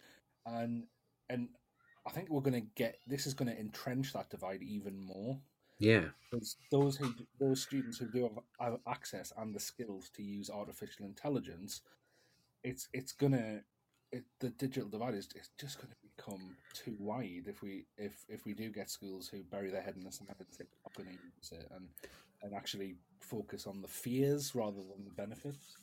[0.46, 0.84] And
[1.28, 1.48] and
[2.06, 5.38] I think we're going to get this is going to entrench that divide even more
[5.78, 10.22] yeah, because those who those students who do have, have access and the skills to
[10.22, 11.82] use artificial intelligence,
[12.62, 13.60] it's it's gonna
[14.12, 18.44] it, the digital divide is it's just to become too wide if we if if
[18.44, 20.64] we do get schools who bury their head in the sand and say
[20.96, 21.88] we're to use it and
[22.42, 25.76] and actually focus on the fears rather than the benefits.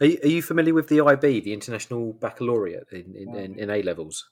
[0.00, 3.70] Are you, are you familiar with the IB, the International Baccalaureate in in, in, in
[3.70, 4.28] A levels?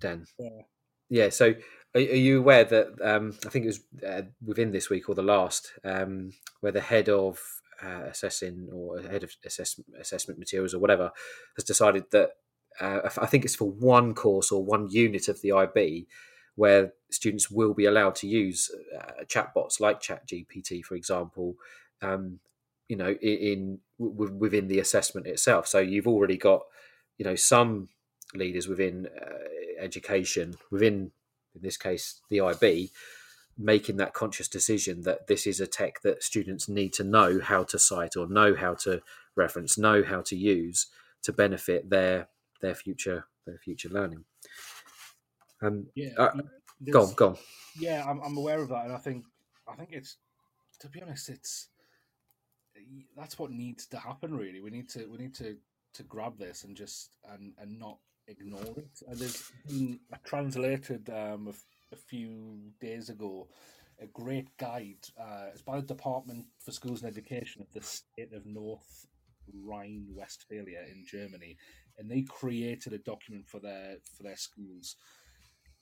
[0.00, 0.26] Dan.
[0.38, 0.62] Yeah.
[1.08, 1.28] Yeah.
[1.28, 1.54] So
[1.94, 5.22] are, you aware that um, I think it was uh, within this week or the
[5.22, 7.40] last, um, where the head of
[7.82, 11.12] uh, assessing or head of assess- assessment materials or whatever
[11.56, 12.30] has decided that
[12.80, 16.06] uh, I think it's for one course or one unit of the IB
[16.56, 21.54] where students will be allowed to use uh, chatbots like ChatGPT, for example,
[22.02, 22.38] um,
[22.88, 25.66] you know, in, in within the assessment itself.
[25.66, 26.62] So you've already got,
[27.18, 27.88] you know, some
[28.34, 29.38] leaders within uh,
[29.78, 31.10] education within
[31.54, 32.90] in this case the IB,
[33.56, 37.62] making that conscious decision that this is a tech that students need to know how
[37.64, 39.00] to cite or know how to
[39.36, 40.86] reference, know how to use
[41.22, 42.28] to benefit their
[42.60, 44.24] their future their future learning.
[45.62, 46.32] Um, yeah, uh,
[46.90, 47.36] go on, go on.
[47.78, 49.24] Yeah, I'm, I'm aware of that, and I think
[49.68, 50.16] I think it's
[50.80, 51.68] to be honest, it's
[53.16, 54.36] that's what needs to happen.
[54.36, 55.56] Really, we need to we need to
[55.94, 59.02] to grab this and just and and not ignore it.
[59.06, 63.48] And there's been a translated um, a, a few days ago
[64.00, 65.06] a great guide.
[65.18, 69.06] Uh, it's by the Department for Schools and Education of the state of North
[69.52, 71.56] Rhine Westphalia in Germany,
[71.98, 74.96] and they created a document for their for their schools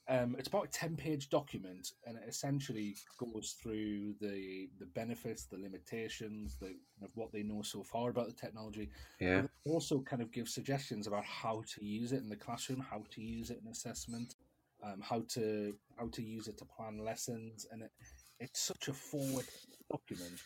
[0.09, 5.57] um, it's about a ten-page document, and it essentially goes through the the benefits, the
[5.57, 8.89] limitations, the of what they know so far about the technology.
[9.19, 9.43] Yeah.
[9.65, 13.21] also, kind of give suggestions about how to use it in the classroom, how to
[13.21, 14.35] use it in assessment,
[14.83, 17.91] um, how to how to use it to plan lessons, and it,
[18.39, 19.45] it's such a forward
[19.89, 20.41] document.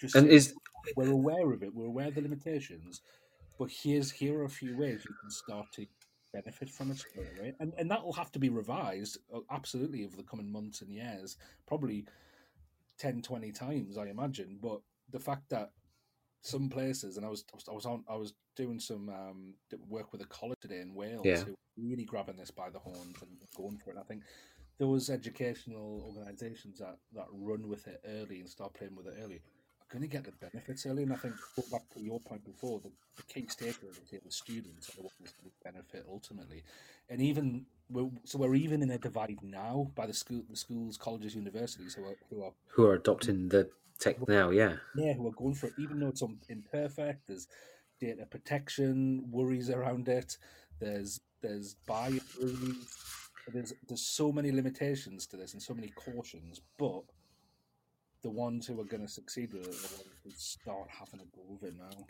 [0.00, 0.54] Just and is
[0.96, 3.00] we're aware of it, we're aware of the limitations,
[3.58, 5.86] but here's here are a few ways you can start to
[6.32, 7.04] benefit from it
[7.38, 7.54] away.
[7.60, 10.90] And and that will have to be revised uh, absolutely over the coming months and
[10.90, 12.04] years, probably
[12.98, 14.58] 10, 20 times, I imagine.
[14.60, 15.70] But the fact that
[16.42, 19.54] some places, and I was I was on I was doing some um,
[19.88, 21.38] work with a college today in Wales yeah.
[21.38, 23.94] who really grabbing this by the horns and going for it.
[23.94, 24.22] And I think
[24.78, 29.42] those educational organisations that, that run with it early and start playing with it early
[29.90, 31.02] going to get the benefits early.
[31.02, 34.30] And I think, go back to your point before, the, the key stakeholders here, the
[34.30, 36.62] students, are the ones who benefit ultimately.
[37.08, 40.96] And even we're, so, we're even in a divide now by the school, the schools,
[40.96, 44.50] colleges, universities who are who are who are adopting the tech now.
[44.50, 47.26] Yeah, yeah, who are going for it, even though it's imperfect.
[47.26, 47.48] There's
[48.00, 50.38] data protection worries around it.
[50.78, 52.22] There's there's bias.
[53.52, 57.02] There's there's so many limitations to this and so many cautions, but
[58.22, 61.20] the ones who are going to succeed with it are the ones who start having
[61.20, 62.04] a go of it now.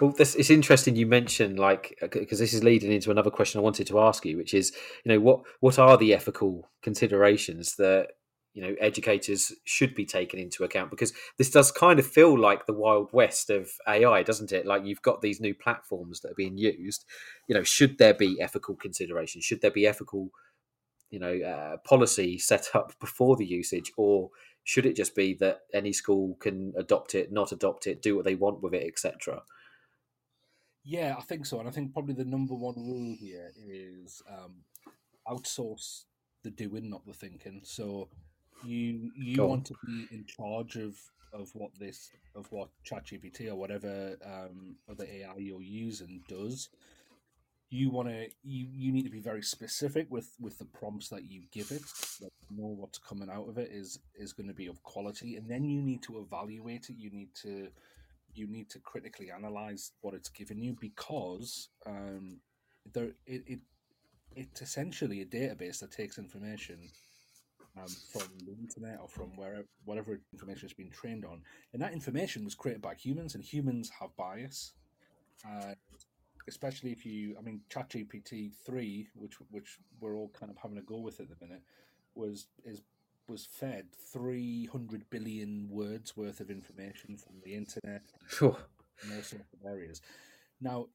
[0.00, 3.62] Well, this, it's interesting you mentioned like because this is leading into another question I
[3.62, 4.72] wanted to ask you, which is
[5.04, 8.08] you know what what are the ethical considerations that
[8.54, 12.66] you know educators should be taken into account because this does kind of feel like
[12.66, 14.66] the wild west of AI, doesn't it?
[14.66, 17.04] Like you've got these new platforms that are being used.
[17.46, 19.44] You know, should there be ethical considerations?
[19.44, 20.30] Should there be ethical
[21.12, 24.30] you know uh, policy set up before the usage or
[24.64, 28.24] should it just be that any school can adopt it not adopt it do what
[28.24, 29.42] they want with it etc
[30.84, 34.54] yeah i think so and i think probably the number one rule here is um,
[35.28, 36.04] outsource
[36.42, 37.60] the doing not the thinking.
[37.64, 38.08] So
[38.64, 40.96] you you want to be in charge of
[41.32, 46.68] of what this of what ChatGPT or whatever um, other AI you're using does,
[47.72, 51.30] you want to you you need to be very specific with with the prompts that
[51.30, 51.82] you give it.
[52.20, 55.48] That know what's coming out of it is is going to be of quality and
[55.48, 56.96] then you need to evaluate it.
[56.98, 57.68] You need to
[58.34, 62.40] you need to critically analyze what it's given you because um
[62.92, 63.60] there it, it
[64.36, 66.78] it's essentially a database that takes information
[67.78, 71.40] um, from the internet or from wherever whatever information has been trained on
[71.72, 74.72] and that information was created by humans and humans have bias
[75.46, 75.74] uh,
[76.48, 80.82] especially if you, I mean, ChatGPT three, which which we're all kind of having a
[80.82, 81.62] go with at the minute,
[82.14, 82.82] was is
[83.28, 88.56] was fed three hundred billion words worth of information from the internet sure.
[89.02, 90.00] and all sorts of areas.
[90.60, 90.88] Now,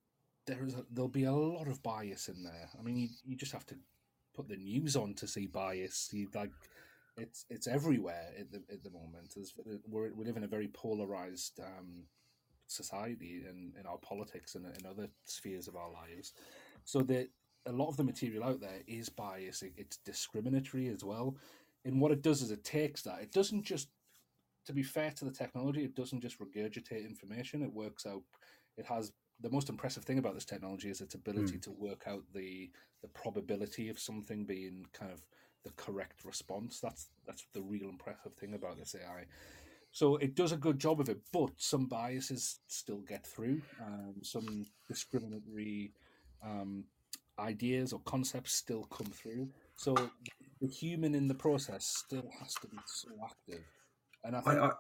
[0.46, 2.70] there is a, there'll be a lot of bias in there.
[2.80, 3.76] I mean, you, you just have to
[4.34, 6.10] put the news on to see bias.
[6.12, 6.52] You like
[7.18, 9.34] it's it's everywhere at the at the moment.
[9.36, 9.54] There's,
[9.88, 12.04] we're we live in a very polarized um,
[12.68, 16.34] society and in our politics and in other spheres of our lives.
[16.84, 17.30] So that
[17.66, 19.64] a lot of the material out there is biased.
[19.76, 21.36] It's discriminatory as well.
[21.86, 23.22] And what it does is it takes that.
[23.22, 23.90] It doesn't just,
[24.66, 27.62] to be fair to the technology, it doesn't just regurgitate information.
[27.62, 28.24] It works out.
[28.78, 31.62] It has the most impressive thing about this technology is its ability mm.
[31.62, 32.72] to work out the
[33.04, 35.22] the probability of something being kind of
[35.64, 36.80] the correct response.
[36.80, 39.26] That's that's the real impressive thing about this AI.
[39.98, 43.64] So it does a good job of it, but some biases still get through.
[43.84, 45.92] Um, some discriminatory
[46.46, 46.84] um,
[47.40, 49.50] ideas or concepts still come through.
[49.76, 49.96] So
[50.62, 53.64] the human in the process still has to be so active.
[54.24, 54.60] And I think.
[54.60, 54.72] I, I,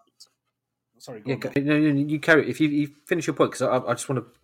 [1.00, 2.48] sorry, yeah, on, no, no, you carry.
[2.48, 4.37] If you, you finish your point, because I, I just want to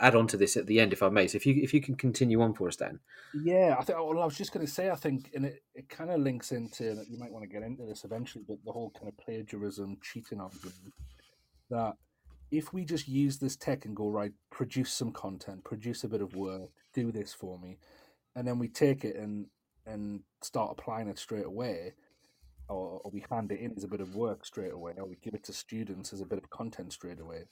[0.00, 1.26] add on to this at the end, if I may.
[1.28, 3.00] So if you if you can continue on for us, Dan.
[3.34, 3.98] Yeah, I think.
[3.98, 6.52] Well, I was just going to say, I think, and it, it kind of links
[6.52, 7.08] into that.
[7.08, 10.40] you might want to get into this eventually, but the whole kind of plagiarism, cheating
[10.40, 10.74] argument
[11.70, 11.94] that
[12.50, 16.20] if we just use this tech and go right, produce some content, produce a bit
[16.20, 17.78] of work, do this for me,
[18.34, 19.46] and then we take it and
[19.86, 21.94] and start applying it straight away,
[22.68, 25.16] or, or we hand it in as a bit of work straight away, or we
[25.22, 27.44] give it to students as a bit of content straight away.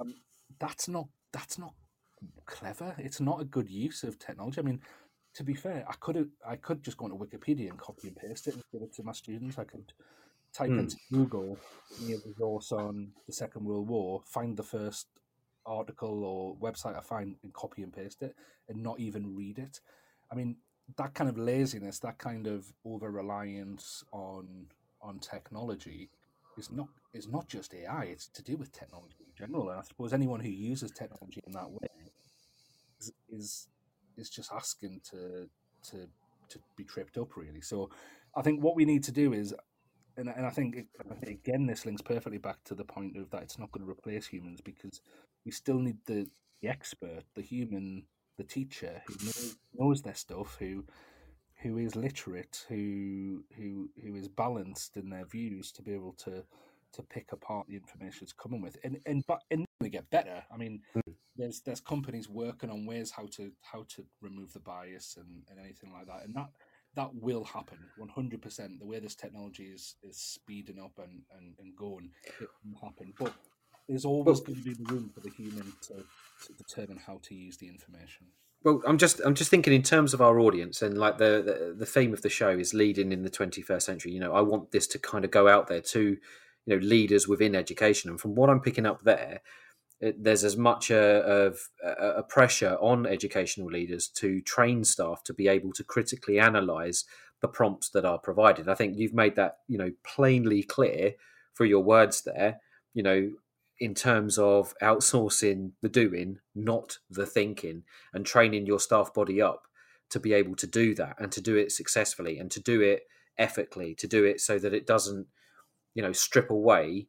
[0.00, 0.14] Um,
[0.58, 1.74] that's not that's not
[2.46, 2.94] clever.
[2.98, 4.60] It's not a good use of technology.
[4.60, 4.80] I mean,
[5.34, 8.46] to be fair, I could I could just go into Wikipedia and copy and paste
[8.46, 9.58] it and give it to my students.
[9.58, 9.92] I could
[10.52, 10.80] type mm.
[10.80, 11.58] into Google
[12.02, 15.06] near resource on the Second World War, find the first
[15.66, 18.34] article or website I find and copy and paste it
[18.68, 19.80] and not even read it.
[20.30, 20.56] I mean,
[20.96, 24.66] that kind of laziness, that kind of over reliance on
[25.02, 26.10] on technology
[26.56, 29.70] is not is not just AI, it's to do with technology in general.
[29.70, 31.88] And I suppose anyone who uses technology in that way
[33.00, 33.68] is is,
[34.16, 35.48] is just asking to
[35.90, 36.08] to
[36.48, 37.60] to be tripped up really.
[37.60, 37.90] So
[38.36, 39.54] I think what we need to do is
[40.16, 40.86] and, and I think
[41.26, 44.26] again this links perfectly back to the point of that it's not going to replace
[44.26, 45.00] humans because
[45.44, 46.26] we still need the,
[46.60, 48.04] the expert, the human,
[48.36, 50.84] the teacher who knows, knows their stuff, who
[51.62, 56.44] who is literate, who who who is balanced in their views to be able to
[56.96, 60.42] to pick apart the information it's coming with, and and but and they get better.
[60.52, 61.14] I mean, mm.
[61.36, 65.58] there's there's companies working on ways how to how to remove the bias and, and
[65.58, 66.50] anything like that, and that
[66.96, 68.78] that will happen 100%.
[68.78, 73.12] The way this technology is is speeding up and and, and going, it will happen.
[73.18, 73.32] But
[73.88, 77.56] there's always going to be room for the human to, to determine how to use
[77.56, 78.26] the information.
[78.64, 81.74] Well, I'm just I'm just thinking in terms of our audience and like the, the
[81.78, 84.12] the theme of the show is leading in the 21st century.
[84.12, 86.16] You know, I want this to kind of go out there to
[86.66, 88.10] you know leaders within education.
[88.10, 89.40] And from what I'm picking up there,
[90.00, 94.84] it, there's as much a, of uh, uh, a, pressure on educational leaders to train
[94.84, 97.04] staff to be able to critically analyze
[97.40, 98.68] the prompts that are provided.
[98.68, 101.14] I think you've made that you know plainly clear
[101.56, 102.60] through your words there.
[102.92, 103.30] You know,
[103.78, 109.62] in terms of outsourcing the doing, not the thinking, and training your staff body up
[110.10, 113.02] to be able to do that and to do it successfully and to do it
[113.38, 115.26] ethically, to do it so that it doesn't
[115.96, 117.08] you know strip away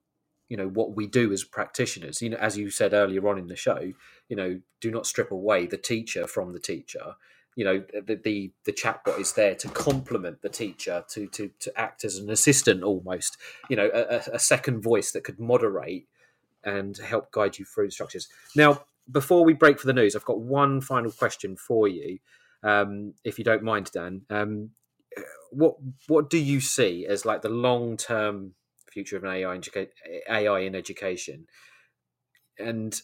[0.49, 2.21] you know what we do as practitioners.
[2.21, 3.91] You know as you said earlier on in the show
[4.29, 7.15] you know do not strip away the teacher from the teacher.
[7.55, 11.79] You know the the, the chatbot is there to complement the teacher to to to
[11.79, 13.37] act as an assistant almost
[13.69, 16.07] you know a, a second voice that could moderate
[16.63, 20.39] and help guide you through structures now before we break for the news i've got
[20.39, 22.19] one final question for you
[22.63, 24.23] um, if you don't mind dan.
[24.29, 24.71] Um,
[25.51, 25.75] what
[26.07, 28.53] what do you see as like the long term
[28.91, 29.59] future of an AI,
[30.29, 31.47] AI in education,
[32.59, 32.99] and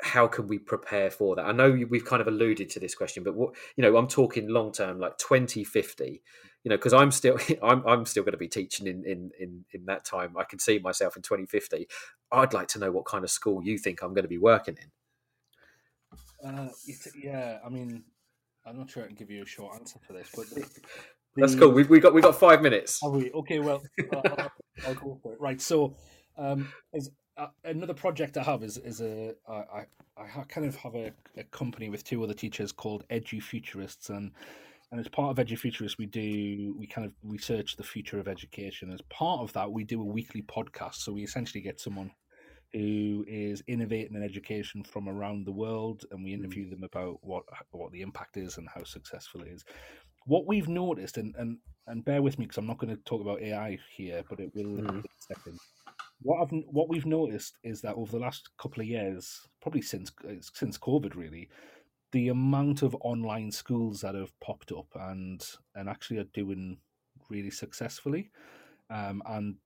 [0.00, 1.44] how can we prepare for that?
[1.44, 4.48] I know we've kind of alluded to this question, but what you know, I'm talking
[4.48, 6.22] long term, like 2050.
[6.64, 9.64] You know, because I'm still I'm I'm still going to be teaching in, in in
[9.72, 10.36] in that time.
[10.36, 11.88] I can see myself in 2050.
[12.30, 14.76] I'd like to know what kind of school you think I'm going to be working
[14.80, 14.90] in.
[16.44, 16.68] Uh,
[17.20, 18.04] yeah, I mean,
[18.64, 20.46] I'm not sure I can give you a short answer for this, but
[21.38, 21.70] that's cool.
[21.70, 23.00] We we got we got five minutes.
[23.02, 23.58] Are we okay?
[23.58, 23.82] Well,
[24.12, 24.50] I'll,
[24.86, 25.40] I'll, go for it.
[25.40, 25.60] Right.
[25.60, 25.94] So,
[26.36, 29.84] um, is uh, another project I have is is a I
[30.16, 34.32] I kind of have a, a company with two other teachers called EduFuturists, and
[34.90, 38.90] and as part of EduFuturists, we do we kind of research the future of education.
[38.92, 40.96] As part of that, we do a weekly podcast.
[40.96, 42.10] So we essentially get someone
[42.72, 46.70] who is innovating in education from around the world, and we interview mm.
[46.70, 49.64] them about what what the impact is and how successful it is
[50.28, 53.20] what we've noticed, and and and bear with me because I'm not going to talk
[53.20, 54.88] about AI here, but it will mm.
[54.88, 55.58] in a second.
[56.22, 60.12] What I've what we've noticed is that over the last couple of years, probably since
[60.54, 61.48] since COVID, really,
[62.12, 66.78] the amount of online schools that have popped up and and actually are doing
[67.30, 68.30] really successfully,
[68.90, 69.56] um, and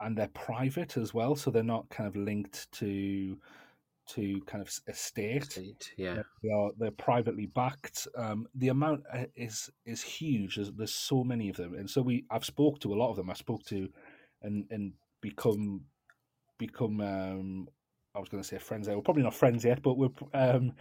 [0.00, 3.38] and they're private as well, so they're not kind of linked to
[4.08, 5.52] to kind of a state.
[5.52, 8.06] state yeah, they are they're privately backed.
[8.16, 10.56] Um, the amount uh, is is huge.
[10.56, 13.16] There's, there's so many of them, and so we I've spoke to a lot of
[13.16, 13.30] them.
[13.30, 13.88] I spoke to
[14.42, 15.82] and and become
[16.58, 17.68] become um,
[18.14, 18.88] I was going to say friends.
[18.88, 20.72] We're probably not friends yet, but we're um,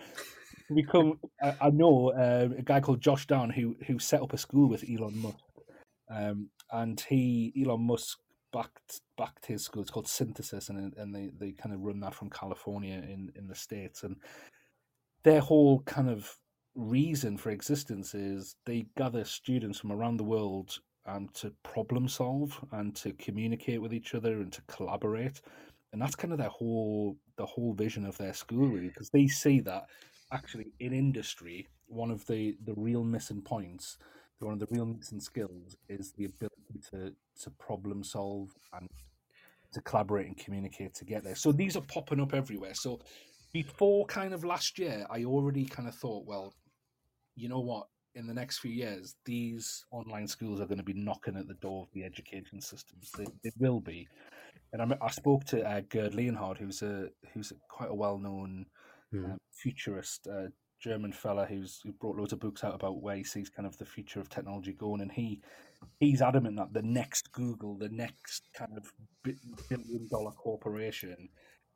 [0.73, 1.19] become.
[1.41, 4.69] I, I know uh, a guy called Josh Dahn who who set up a school
[4.69, 5.38] with Elon Musk,
[6.09, 8.17] um, and he Elon Musk
[8.56, 9.82] backed backed his school.
[9.82, 13.47] It's called Synthesis, and and they, they kind of run that from California in in
[13.47, 14.03] the states.
[14.03, 14.16] And
[15.24, 16.34] their whole kind of
[16.76, 22.60] reason for existence is they gather students from around the world um, to problem solve
[22.72, 25.41] and to communicate with each other and to collaborate.
[25.93, 29.28] And that's kind of their whole the whole vision of their school, really, because they
[29.28, 29.84] see that
[30.32, 33.97] actually in industry one of the the real missing points
[34.40, 38.90] one of the real missing skills is the ability to to problem solve and
[39.74, 41.36] to collaborate and communicate to get there.
[41.36, 42.74] So these are popping up everywhere.
[42.74, 43.00] So
[43.54, 46.54] before kind of last year, I already kind of thought, well,
[47.36, 47.88] you know what?
[48.16, 51.56] In the next few years, these online schools are going to be knocking at the
[51.56, 53.12] door of the education systems.
[53.18, 54.08] They, they will be.
[54.72, 58.66] And I, I spoke to uh, Gerd Leonhard, who's a who's quite a well-known
[59.14, 59.34] mm.
[59.34, 60.48] uh, futurist uh,
[60.86, 63.76] German fella who's who brought loads of books out about where he sees kind of
[63.80, 65.42] the future of technology going, and he
[66.00, 71.28] he's adamant that the next Google, the next kind of billion dollar corporation,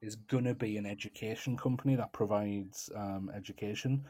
[0.03, 4.05] is gonna be an education company that provides um, education.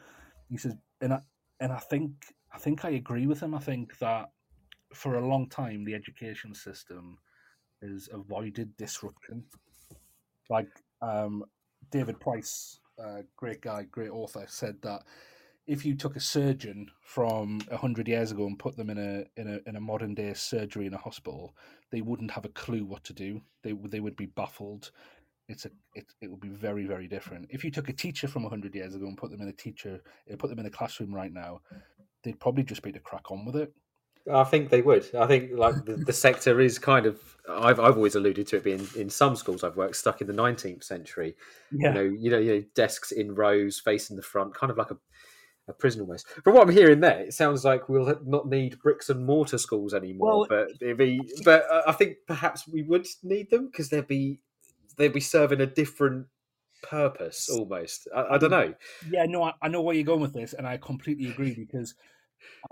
[0.50, 1.20] He says, and I
[1.60, 2.12] and I think
[2.52, 3.54] I think I agree with him.
[3.54, 4.28] I think that
[4.92, 7.16] for a long time the education system
[7.82, 9.44] has avoided disruption.
[10.50, 10.68] Like
[11.00, 11.44] um,
[11.90, 15.02] David Price uh, great guy, great author, said that
[15.66, 19.48] if you took a surgeon from hundred years ago and put them in a in
[19.48, 21.54] a in a modern day surgery in a hospital,
[21.90, 23.40] they wouldn't have a clue what to do.
[23.62, 24.90] They they would be baffled.
[25.48, 27.46] It's a it, it would be very very different.
[27.50, 30.00] If you took a teacher from hundred years ago and put them in a teacher,
[30.32, 31.60] uh, put them in a classroom right now,
[32.22, 33.72] they'd probably just be to crack on with it.
[34.32, 35.14] I think they would.
[35.14, 37.20] I think like the, the sector is kind of.
[37.48, 40.32] I've I've always alluded to it being in some schools I've worked stuck in the
[40.32, 41.36] 19th century.
[41.72, 41.88] Yeah.
[41.88, 44.90] You know, you know, you know, desks in rows facing the front, kind of like
[44.90, 44.96] a
[45.70, 46.28] a prison almost.
[46.28, 49.94] From what I'm hearing there, it sounds like we'll not need bricks and mortar schools
[49.94, 50.40] anymore.
[50.40, 54.40] Well, but it'd be, but I think perhaps we would need them because they'd be
[54.98, 56.26] they'd be serving a different
[56.82, 58.08] purpose almost.
[58.14, 58.74] I, I don't know.
[59.10, 61.94] Yeah, no, I, I know where you're going with this, and I completely agree because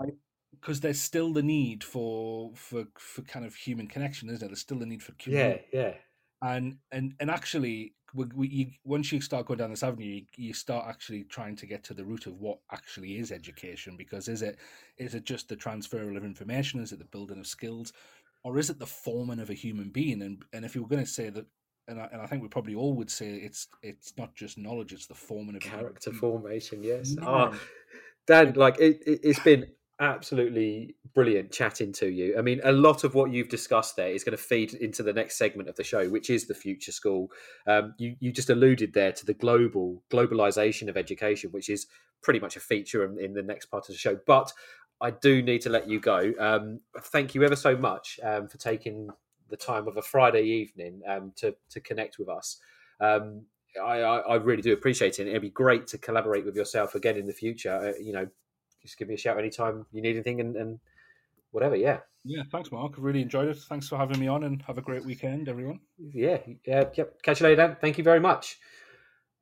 [0.01, 0.07] I
[0.51, 4.49] because there's still the need for for for kind of human connection, isn't there?
[4.49, 5.65] There's still the need for community.
[5.71, 5.93] Yeah, yeah.
[6.41, 10.25] And and and actually, we, we, you, once you start going down this avenue, you,
[10.37, 13.95] you, start actually trying to get to the root of what actually is education.
[13.97, 14.57] Because is it
[14.97, 16.79] is it just the transfer of information?
[16.79, 17.93] Is it the building of skills,
[18.43, 20.21] or is it the forming of a human being?
[20.21, 21.45] And and if you were going to say that
[21.89, 24.93] and I, and I, think we probably all would say it's it's not just knowledge;
[24.93, 26.83] it's the forming of character formation.
[26.83, 27.15] Yes.
[27.21, 27.57] Ah, yeah.
[27.57, 27.59] Oh,
[28.27, 29.65] Dan, like it, it, has been
[29.99, 32.37] absolutely brilliant chatting to you.
[32.37, 35.13] I mean, a lot of what you've discussed there is going to feed into the
[35.13, 37.31] next segment of the show, which is the future school.
[37.67, 41.87] Um, you you just alluded there to the global globalization of education, which is
[42.21, 44.17] pretty much a feature in, in the next part of the show.
[44.25, 44.51] But
[45.01, 46.33] I do need to let you go.
[46.39, 49.09] Um, thank you ever so much um, for taking
[49.49, 52.57] the time of a Friday evening um, to to connect with us.
[52.99, 53.43] Um,
[53.81, 55.27] I, I, really do appreciate it.
[55.27, 57.93] It'd be great to collaborate with yourself again in the future.
[57.95, 58.27] Uh, you know,
[58.81, 60.79] just give me a shout anytime you need anything and, and
[61.51, 61.75] whatever.
[61.75, 61.99] Yeah.
[62.23, 62.43] Yeah.
[62.51, 62.93] Thanks, Mark.
[62.97, 63.57] I really enjoyed it.
[63.57, 65.79] Thanks for having me on and have a great weekend, everyone.
[65.97, 66.39] Yeah.
[66.65, 66.85] Yeah.
[66.93, 67.21] Yep.
[67.23, 67.77] Catch you later, Dan.
[67.79, 68.57] Thank you very much.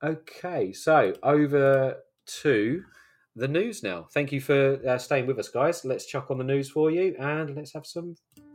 [0.03, 0.73] Okay.
[0.73, 1.97] So over
[2.41, 2.83] to
[3.35, 4.07] the news now.
[4.13, 5.85] Thank you for uh, staying with us, guys.
[5.85, 8.15] Let's chuck on the news for you and let's have some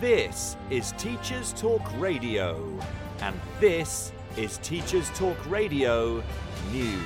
[0.00, 2.78] This is Teachers Talk Radio,
[3.20, 6.22] and this is Teachers Talk Radio
[6.70, 7.02] News.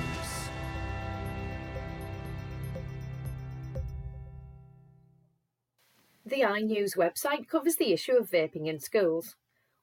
[6.23, 9.37] The iNews website covers the issue of vaping in schools.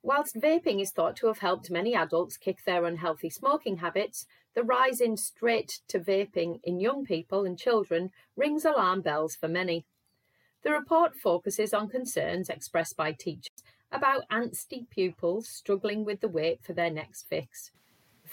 [0.04, 4.62] Whilst vaping is thought to have helped many adults kick their unhealthy smoking habits, the
[4.62, 9.84] rise in straight to vaping in young people and children rings alarm bells for many.
[10.62, 16.62] The report focuses on concerns expressed by teachers about angsty pupils struggling with the wait
[16.62, 17.70] for their next fix.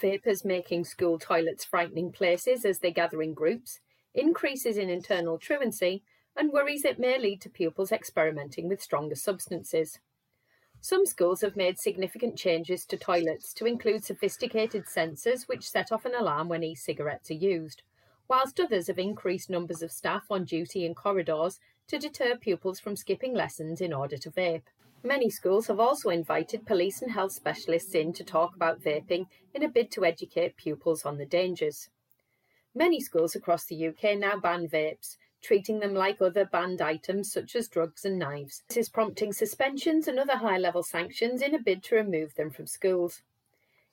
[0.00, 3.80] Vapors making school toilets frightening places as they gather in groups,
[4.14, 6.02] increases in internal truancy,
[6.36, 9.98] and worries it may lead to pupils experimenting with stronger substances.
[10.80, 16.04] Some schools have made significant changes to toilets to include sophisticated sensors which set off
[16.04, 17.82] an alarm when e cigarettes are used,
[18.28, 21.58] whilst others have increased numbers of staff on duty in corridors
[21.88, 24.68] to deter pupils from skipping lessons in order to vape.
[25.02, 29.62] Many schools have also invited police and health specialists in to talk about vaping in
[29.62, 31.88] a bid to educate pupils on the dangers.
[32.74, 37.56] Many schools across the UK now ban vapes, treating them like other banned items such
[37.56, 38.62] as drugs and knives.
[38.68, 42.50] This is prompting suspensions and other high level sanctions in a bid to remove them
[42.50, 43.22] from schools.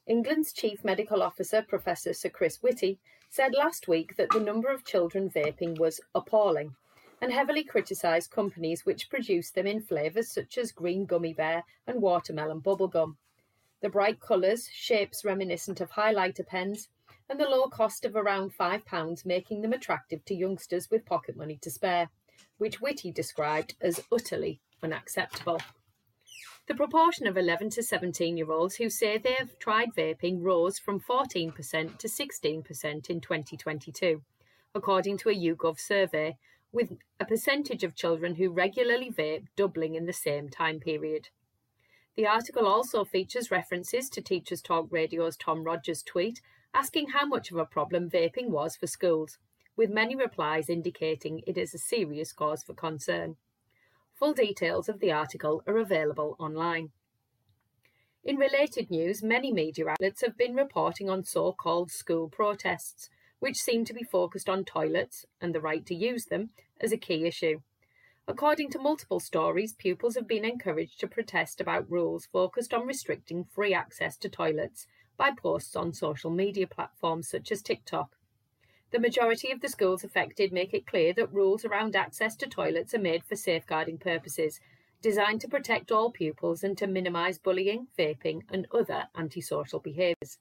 [0.06, 4.84] England's Chief Medical Officer, Professor Sir Chris Whitty, said last week that the number of
[4.84, 6.76] children vaping was appalling
[7.22, 12.02] and heavily criticised companies which produce them in flavours such as green gummy bear and
[12.02, 13.16] watermelon bubblegum.
[13.82, 16.90] The bright colours, shapes reminiscent of highlighter pens,
[17.30, 21.58] and the low cost of around £5 making them attractive to youngsters with pocket money
[21.62, 22.10] to spare,
[22.58, 25.60] which Whitty described as utterly unacceptable.
[26.68, 30.80] The proportion of 11 to 17 year olds who say they have tried vaping rose
[30.80, 31.54] from 14%
[31.98, 34.22] to 16% in 2022,
[34.74, 36.38] according to a YouGov survey
[36.76, 41.30] with a percentage of children who regularly vape doubling in the same time period.
[42.18, 46.42] The article also features references to Teachers Talk Radio's Tom Rogers tweet
[46.74, 49.38] asking how much of a problem vaping was for schools,
[49.78, 53.38] with many replies indicating it is a serious cause for concern.
[54.20, 56.90] Full details of the article are available online.
[58.22, 63.10] In related news, many media outlets have been reporting on so called school protests,
[63.40, 66.50] which seem to be focused on toilets and the right to use them
[66.82, 67.60] as a key issue.
[68.28, 73.46] According to multiple stories, pupils have been encouraged to protest about rules focused on restricting
[73.46, 78.16] free access to toilets by posts on social media platforms such as TikTok.
[78.92, 82.94] The majority of the schools affected make it clear that rules around access to toilets
[82.94, 84.60] are made for safeguarding purposes,
[85.02, 90.40] designed to protect all pupils and to minimise bullying, vaping, and other antisocial behaviours.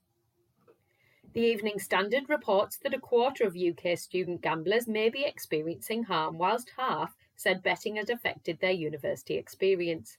[1.35, 6.37] The Evening Standard reports that a quarter of UK student gamblers may be experiencing harm,
[6.37, 10.17] whilst half said betting had affected their university experience.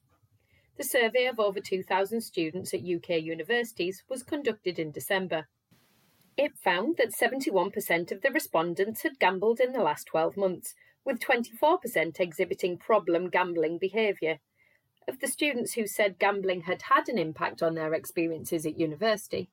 [0.76, 5.48] The survey of over 2,000 students at UK universities was conducted in December.
[6.36, 11.18] It found that 71% of the respondents had gambled in the last 12 months, with
[11.18, 14.40] 24% exhibiting problem gambling behaviour.
[15.08, 19.48] Of the students who said gambling had had an impact on their experiences at university,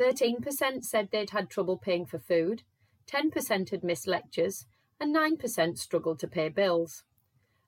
[0.00, 2.62] 13% said they'd had trouble paying for food,
[3.10, 4.66] 10% had missed lectures,
[5.00, 7.04] and 9% struggled to pay bills.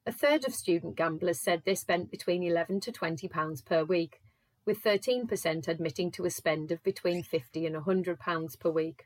[0.07, 4.21] A third of student gamblers said they spent between 11 to 20 pounds per week,
[4.65, 9.05] with 13% admitting to a spend of between 50 and 100 pounds per week.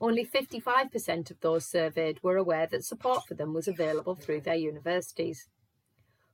[0.00, 4.54] Only 55% of those surveyed were aware that support for them was available through their
[4.54, 5.48] universities.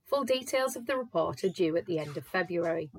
[0.07, 2.91] Full details of the report are due at the end of February.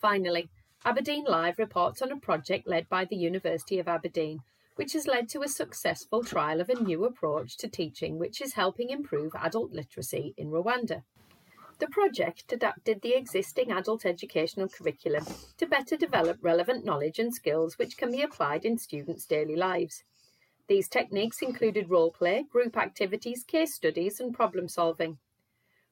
[0.00, 0.50] Finally,
[0.86, 4.38] Aberdeen Live reports on a project led by the University of Aberdeen,
[4.76, 8.52] which has led to a successful trial of a new approach to teaching which is
[8.54, 11.02] helping improve adult literacy in Rwanda.
[11.80, 15.26] The project adapted the existing adult educational curriculum
[15.58, 20.04] to better develop relevant knowledge and skills which can be applied in students' daily lives.
[20.68, 25.18] These techniques included role play, group activities, case studies, and problem solving.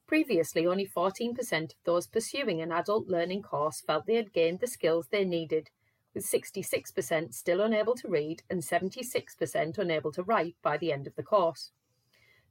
[0.07, 4.67] Previously, only 14% of those pursuing an adult learning course felt they had gained the
[4.67, 5.71] skills they needed,
[6.13, 11.15] with 66% still unable to read and 76% unable to write by the end of
[11.17, 11.71] the course.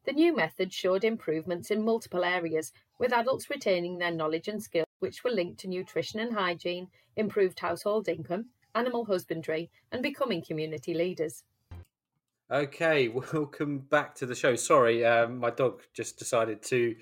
[0.05, 4.87] The new method showed improvements in multiple areas, with adults retaining their knowledge and skills
[4.99, 10.93] which were linked to nutrition and hygiene, improved household income, animal husbandry, and becoming community
[10.93, 11.43] leaders.
[12.49, 14.55] Okay, welcome back to the show.
[14.55, 16.95] Sorry, um, my dog just decided to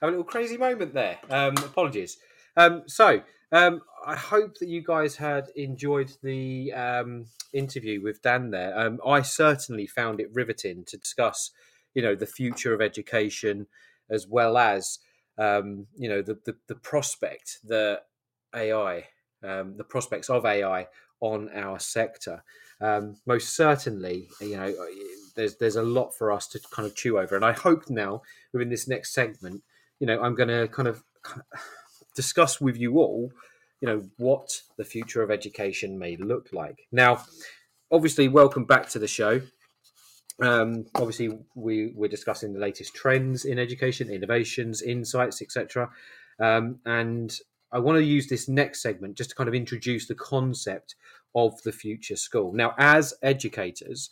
[0.00, 1.18] have a little crazy moment there.
[1.30, 2.18] Um, apologies.
[2.56, 3.22] Um, so,
[3.52, 8.78] um, I hope that you guys had enjoyed the um, interview with Dan there.
[8.78, 11.50] Um, I certainly found it riveting to discuss,
[11.94, 13.66] you know, the future of education
[14.10, 14.98] as well as,
[15.38, 18.02] um, you know, the, the, the prospect that
[18.54, 19.04] AI,
[19.42, 20.86] the prospects of AI
[21.20, 22.42] on our sector.
[22.80, 24.74] most certainly, you know,
[25.36, 28.22] there's there's a lot for us to kind of chew over, and I hope now
[28.52, 29.62] within this next segment
[30.00, 31.02] you know, I'm going to kind of
[32.14, 33.32] discuss with you all,
[33.80, 36.86] you know, what the future of education may look like.
[36.92, 37.24] Now,
[37.90, 39.42] obviously, welcome back to the show.
[40.42, 45.90] Um, obviously, we we're discussing the latest trends in education, innovations, insights, etc.
[46.38, 47.34] Um, and
[47.72, 50.94] I want to use this next segment just to kind of introduce the concept
[51.34, 52.52] of the future school.
[52.52, 54.10] Now, as educators,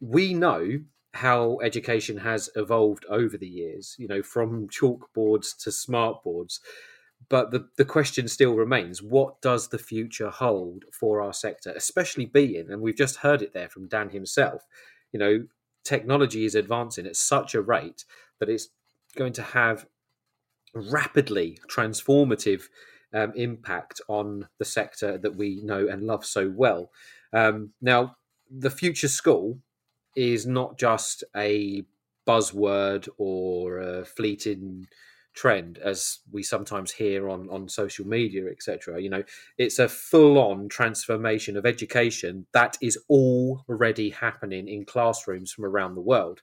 [0.00, 0.80] we know
[1.18, 6.60] how education has evolved over the years, you know, from chalkboards to smartboards.
[7.28, 12.26] But the, the question still remains what does the future hold for our sector, especially
[12.26, 14.62] being, and we've just heard it there from Dan himself,
[15.12, 15.46] you know,
[15.84, 18.04] technology is advancing at such a rate
[18.38, 18.68] that it's
[19.16, 19.86] going to have
[20.72, 22.62] rapidly transformative
[23.12, 26.90] um, impact on the sector that we know and love so well.
[27.32, 28.16] Um, now,
[28.50, 29.58] the future school
[30.18, 31.84] is not just a
[32.26, 34.86] buzzword or a fleeting
[35.34, 39.22] trend as we sometimes hear on on social media etc you know
[39.56, 45.94] it's a full on transformation of education that is already happening in classrooms from around
[45.94, 46.42] the world.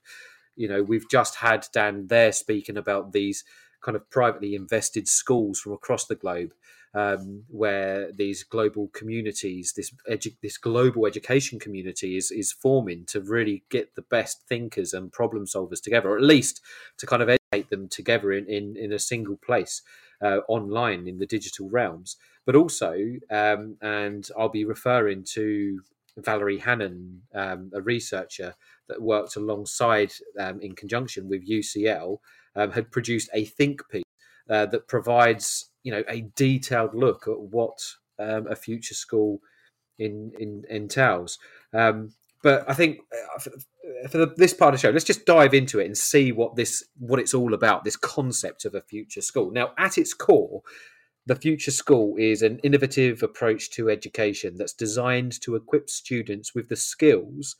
[0.54, 3.44] You know we've just had Dan there speaking about these
[3.82, 6.54] kind of privately invested schools from across the globe
[6.96, 13.20] um, where these global communities, this edu- this global education community is is forming to
[13.20, 16.62] really get the best thinkers and problem solvers together, or at least
[16.96, 19.82] to kind of educate them together in in, in a single place
[20.22, 22.16] uh, online in the digital realms.
[22.46, 22.96] But also,
[23.30, 25.80] um, and I'll be referring to
[26.16, 28.54] Valerie Hannon, um, a researcher
[28.88, 32.18] that worked alongside um, in conjunction with UCL,
[32.54, 34.02] um, had produced a think piece
[34.48, 37.78] uh, that provides you know a detailed look at what
[38.18, 39.40] um, a future school
[40.00, 41.38] in, in entails.
[41.72, 42.12] Um,
[42.42, 45.78] but I think uh, for, the, this part of the show, let's just dive into
[45.78, 47.84] it and see what this what it's all about.
[47.84, 49.52] This concept of a future school.
[49.52, 50.62] Now, at its core,
[51.24, 56.68] the future school is an innovative approach to education that's designed to equip students with
[56.68, 57.54] the skills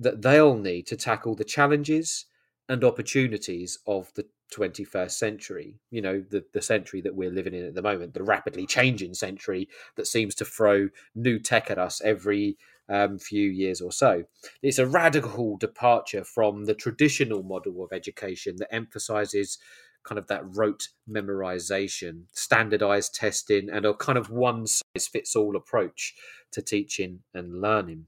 [0.00, 2.26] that they'll need to tackle the challenges
[2.68, 7.66] and opportunities of the 21st century you know the, the century that we're living in
[7.66, 12.00] at the moment the rapidly changing century that seems to throw new tech at us
[12.02, 12.56] every
[12.88, 14.24] um, few years or so.
[14.62, 19.58] It's a radical departure from the traditional model of education that emphasizes
[20.04, 25.56] kind of that rote memorization standardized testing and a kind of one size fits all
[25.56, 26.14] approach
[26.52, 28.06] to teaching and learning.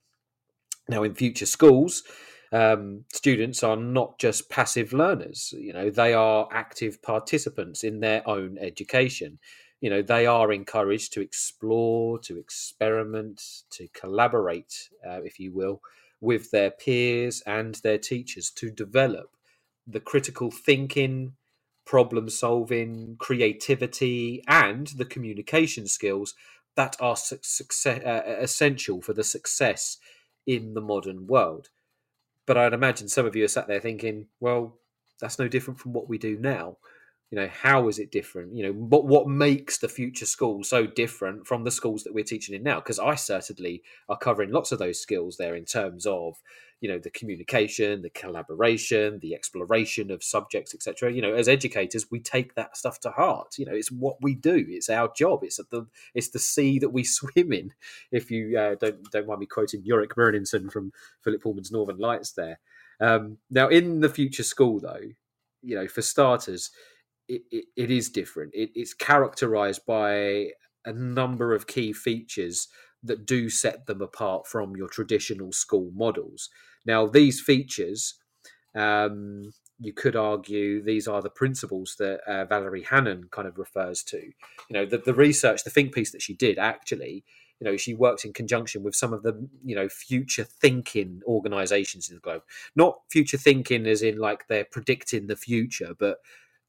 [0.88, 2.02] Now in future schools
[2.52, 5.54] um, students are not just passive learners.
[5.56, 9.38] You know, they are active participants in their own education.
[9.80, 15.80] You know, they are encouraged to explore, to experiment, to collaborate, uh, if you will,
[16.20, 19.36] with their peers and their teachers to develop
[19.86, 21.34] the critical thinking,
[21.86, 26.34] problem solving, creativity, and the communication skills
[26.76, 29.96] that are success, uh, essential for the success
[30.46, 31.68] in the modern world.
[32.50, 34.80] But I'd imagine some of you are sat there thinking, well,
[35.20, 36.78] that's no different from what we do now.
[37.30, 38.54] You know, how is it different?
[38.54, 42.24] You know, what what makes the future school so different from the schools that we're
[42.24, 42.80] teaching in now?
[42.80, 46.36] Because I certainly are covering lots of those skills there in terms of,
[46.80, 52.10] you know the communication the collaboration the exploration of subjects etc you know as educators
[52.10, 53.58] we take that stuff to heart.
[53.58, 54.64] You know it's what we do.
[54.68, 55.40] It's our job.
[55.42, 57.72] It's the it's the sea that we swim in
[58.10, 62.32] if you uh, don't don't mind me quoting Iorek Byrnison from Philip Pullman's Northern Lights
[62.32, 62.60] there.
[63.00, 65.00] Um, now in the future school though
[65.62, 66.70] you know for starters
[67.30, 70.48] it, it, it is different it, it's characterized by
[70.84, 72.68] a number of key features
[73.02, 76.50] that do set them apart from your traditional school models.
[76.84, 78.14] Now, these features,
[78.74, 84.02] um, you could argue these are the principles that uh, Valerie Hannon kind of refers
[84.04, 84.18] to.
[84.18, 84.32] You
[84.70, 87.24] know, the, the research, the think piece that she did actually,
[87.58, 92.08] you know, she worked in conjunction with some of the, you know, future thinking organizations
[92.08, 92.42] in the globe.
[92.74, 96.18] Not future thinking as in like they're predicting the future, but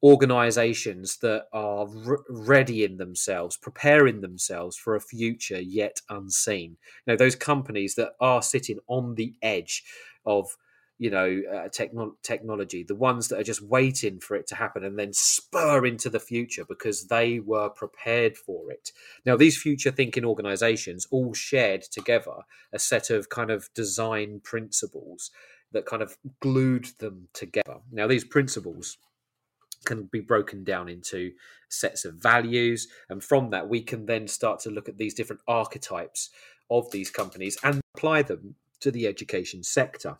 [0.03, 6.77] organizations that are re- readying themselves, preparing themselves for a future yet unseen.
[7.05, 9.83] You know, those companies that are sitting on the edge
[10.25, 10.57] of
[11.01, 14.83] you know uh, techno- technology the ones that are just waiting for it to happen
[14.83, 18.91] and then spur into the future because they were prepared for it
[19.25, 22.35] now these future thinking organizations all shared together
[22.71, 25.31] a set of kind of design principles
[25.71, 28.99] that kind of glued them together now these principles
[29.85, 31.31] can be broken down into
[31.69, 32.87] sets of values.
[33.09, 36.29] And from that, we can then start to look at these different archetypes
[36.69, 40.17] of these companies and apply them to the education sector.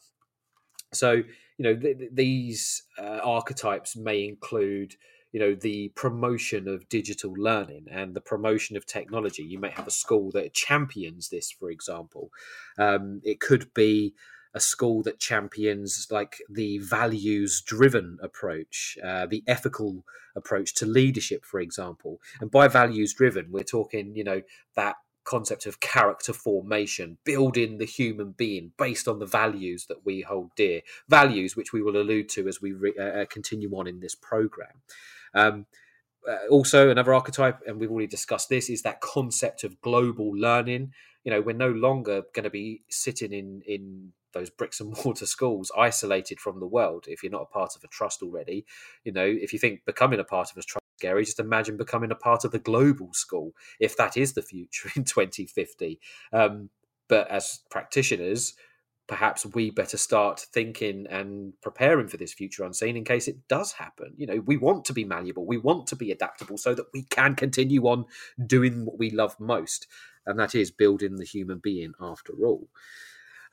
[0.94, 1.24] So, you
[1.60, 4.96] know, th- th- these uh, archetypes may include,
[5.32, 9.44] you know, the promotion of digital learning and the promotion of technology.
[9.44, 12.32] You may have a school that champions this, for example.
[12.78, 14.14] Um, it could be
[14.54, 20.04] a school that champions like the values driven approach, uh, the ethical
[20.36, 22.20] approach to leadership, for example.
[22.40, 24.42] And by values driven, we're talking, you know,
[24.76, 30.22] that concept of character formation, building the human being based on the values that we
[30.22, 33.88] hold dear, values which we will allude to as we re- uh, uh continue on
[33.88, 34.82] in this program.
[35.34, 35.66] Um,
[36.28, 40.94] uh, also, another archetype, and we've already discussed this, is that concept of global learning.
[41.24, 45.26] You know, we're no longer going to be sitting in in those bricks and mortar
[45.26, 48.66] schools isolated from the world if you're not a part of a trust already
[49.04, 52.12] you know if you think becoming a part of a trust scary just imagine becoming
[52.12, 56.00] a part of the global school if that is the future in 2050
[56.34, 56.70] um,
[57.08, 58.54] but as practitioners
[59.12, 63.74] perhaps we better start thinking and preparing for this future unseen in case it does
[63.74, 64.14] happen.
[64.16, 67.04] You know, we want to be malleable, we want to be adaptable so that we
[67.04, 68.06] can continue on
[68.48, 69.86] doing what we love most,
[70.26, 72.70] and that is building the human being after all.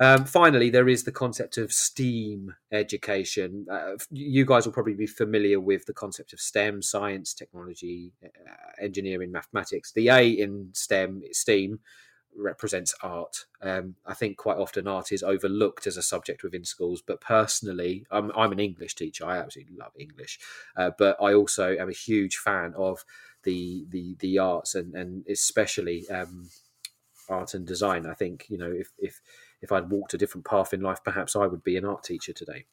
[0.01, 3.66] Um, finally, there is the concept of STEAM education.
[3.70, 8.28] Uh, you guys will probably be familiar with the concept of STEM science, technology, uh,
[8.80, 9.92] engineering, mathematics.
[9.92, 11.80] The A in STEM, STEAM,
[12.36, 13.46] represents art.
[13.61, 18.07] Um, I think quite often art is overlooked as a subject within schools, but personally,
[18.11, 19.26] I'm, I'm an English teacher.
[19.26, 20.38] I absolutely love English,
[20.76, 23.05] uh, but I also am a huge fan of
[23.42, 26.51] the the the arts and and especially um,
[27.28, 28.07] art and design.
[28.07, 29.20] I think you know if if
[29.61, 32.32] if I'd walked a different path in life, perhaps I would be an art teacher
[32.32, 32.64] today.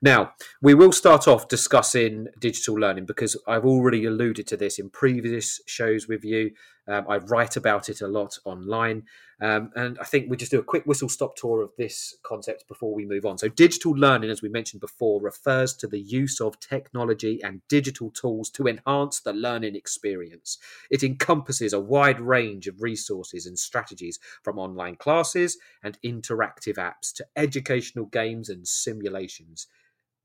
[0.00, 0.32] Now,
[0.62, 5.60] we will start off discussing digital learning because I've already alluded to this in previous
[5.66, 6.52] shows with you.
[6.86, 9.04] Um, I write about it a lot online.
[9.40, 12.66] Um, and I think we just do a quick whistle stop tour of this concept
[12.66, 13.38] before we move on.
[13.38, 18.10] So, digital learning, as we mentioned before, refers to the use of technology and digital
[18.10, 20.58] tools to enhance the learning experience.
[20.90, 27.12] It encompasses a wide range of resources and strategies from online classes and interactive apps
[27.14, 29.68] to educational games and simulations.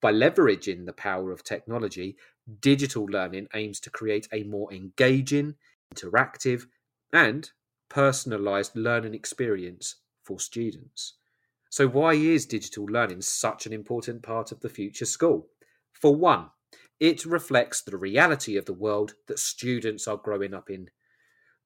[0.01, 2.17] By leveraging the power of technology,
[2.61, 5.55] digital learning aims to create a more engaging,
[5.93, 6.65] interactive,
[7.13, 7.51] and
[7.89, 11.13] personalized learning experience for students.
[11.69, 15.47] So, why is digital learning such an important part of the future school?
[15.91, 16.49] For one,
[16.99, 20.89] it reflects the reality of the world that students are growing up in.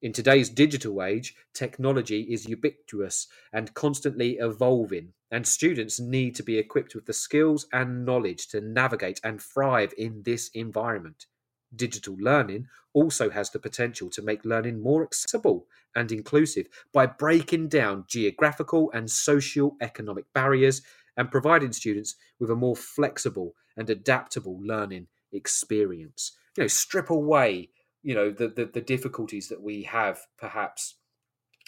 [0.00, 6.56] In today's digital age, technology is ubiquitous and constantly evolving, and students need to be
[6.56, 11.26] equipped with the skills and knowledge to navigate and thrive in this environment.
[11.74, 17.68] Digital learning also has the potential to make learning more accessible and inclusive by breaking
[17.68, 20.82] down geographical and socio-economic barriers
[21.16, 26.32] and providing students with a more flexible and adaptable learning experience.
[26.56, 27.70] You know, strip away,
[28.02, 30.96] you know, the the, the difficulties that we have perhaps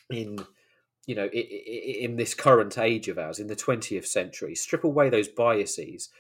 [0.09, 0.39] in
[1.07, 5.29] you know in this current age of ours in the 20th century strip away those
[5.29, 6.11] biases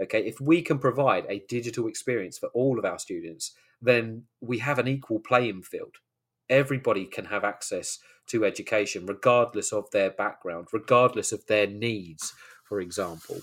[0.00, 4.58] okay if we can provide a digital experience for all of our students then we
[4.58, 5.96] have an equal playing field.
[6.48, 12.32] Everybody can have access to education, regardless of their background, regardless of their needs
[12.64, 13.40] for example.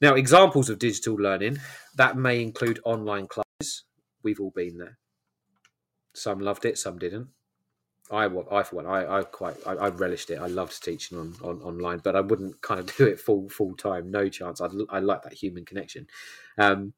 [0.00, 1.58] Now, examples of digital learning
[1.96, 3.84] that may include online classes.
[4.22, 4.98] We've all been there.
[6.14, 7.28] Some loved it, some didn't.
[8.10, 10.38] I, I for one, I, I quite, I, I, relished it.
[10.38, 13.74] I loved teaching on, on online, but I wouldn't kind of do it full full
[13.74, 14.10] time.
[14.10, 14.60] No chance.
[14.60, 16.06] I'd, I like that human connection.
[16.56, 16.94] Um,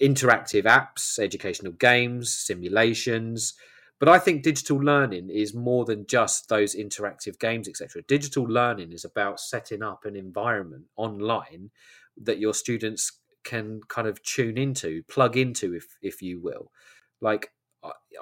[0.00, 3.54] interactive apps, educational games, simulations.
[3.98, 8.02] But I think digital learning is more than just those interactive games, etc.
[8.08, 11.70] Digital learning is about setting up an environment online
[12.16, 13.12] that your students
[13.44, 16.72] can kind of tune into, plug into, if if you will.
[17.20, 17.52] Like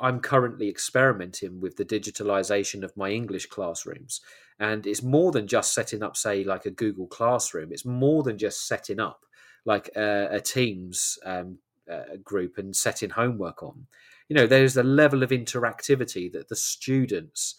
[0.01, 4.21] I'm currently experimenting with the digitalization of my English classrooms.
[4.61, 7.73] And it's more than just setting up, say, like a Google Classroom.
[7.73, 9.25] It's more than just setting up
[9.65, 11.59] like a, a Teams um,
[11.91, 13.87] uh, group and setting homework on.
[14.29, 17.55] You know, there's a level of interactivity that the students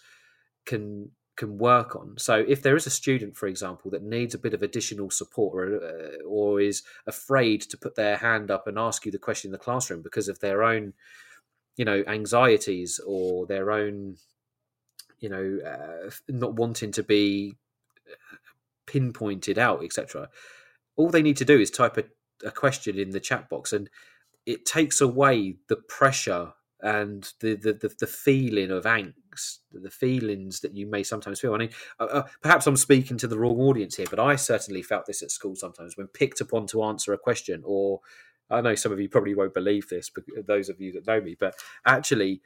[0.66, 2.16] can can work on.
[2.18, 5.58] So if there is a student, for example, that needs a bit of additional support
[5.58, 9.48] or, uh, or is afraid to put their hand up and ask you the question
[9.48, 10.94] in the classroom because of their own
[11.80, 14.18] you know anxieties or their own
[15.20, 17.56] you know uh, not wanting to be
[18.06, 18.36] uh,
[18.86, 20.28] pinpointed out etc
[20.98, 22.04] all they need to do is type a,
[22.46, 23.90] a question in the chat box and
[24.46, 26.52] it takes away the pressure
[26.82, 31.54] and the, the the, the, feeling of angst, the feelings that you may sometimes feel.
[31.54, 34.82] I mean, uh, uh, perhaps I'm speaking to the wrong audience here, but I certainly
[34.82, 38.00] felt this at school sometimes when picked upon to answer a question or
[38.50, 41.22] I know some of you probably won't believe this, but those of you that know
[41.22, 42.42] me, but actually,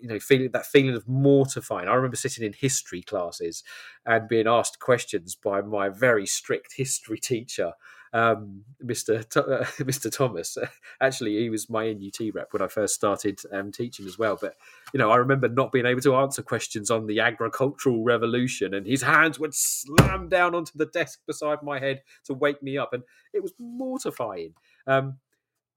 [0.00, 1.88] you know, feeling that feeling of mortifying.
[1.88, 3.62] I remember sitting in history classes
[4.04, 7.72] and being asked questions by my very strict history teacher,
[8.12, 9.20] um, Mr.
[9.36, 10.10] uh, Mr.
[10.10, 10.56] Thomas.
[11.00, 14.38] Actually, he was my NUT rep when I first started um, teaching as well.
[14.40, 14.54] But
[14.92, 18.86] you know, I remember not being able to answer questions on the agricultural revolution, and
[18.86, 22.92] his hands would slam down onto the desk beside my head to wake me up,
[22.92, 24.54] and it was mortifying.
[24.86, 25.18] Um,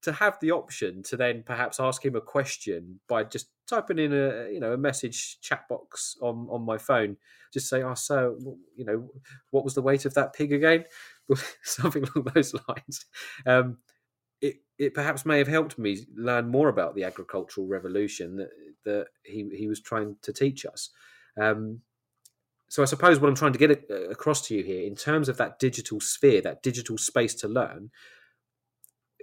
[0.02, 4.14] to have the option to then perhaps ask him a question by just typing in
[4.14, 7.18] a you know a message chat box on on my phone.
[7.54, 8.38] Just say oh so
[8.76, 9.10] you know
[9.52, 10.86] what was the weight of that pig again?
[11.64, 13.06] Something along those lines.
[13.46, 13.78] Um,
[14.42, 18.50] it it perhaps may have helped me learn more about the agricultural revolution that
[18.86, 20.90] that he he was trying to teach us.
[21.40, 21.82] Um,
[22.70, 25.38] so I suppose what I'm trying to get across to you here in terms of
[25.38, 27.90] that digital sphere that digital space to learn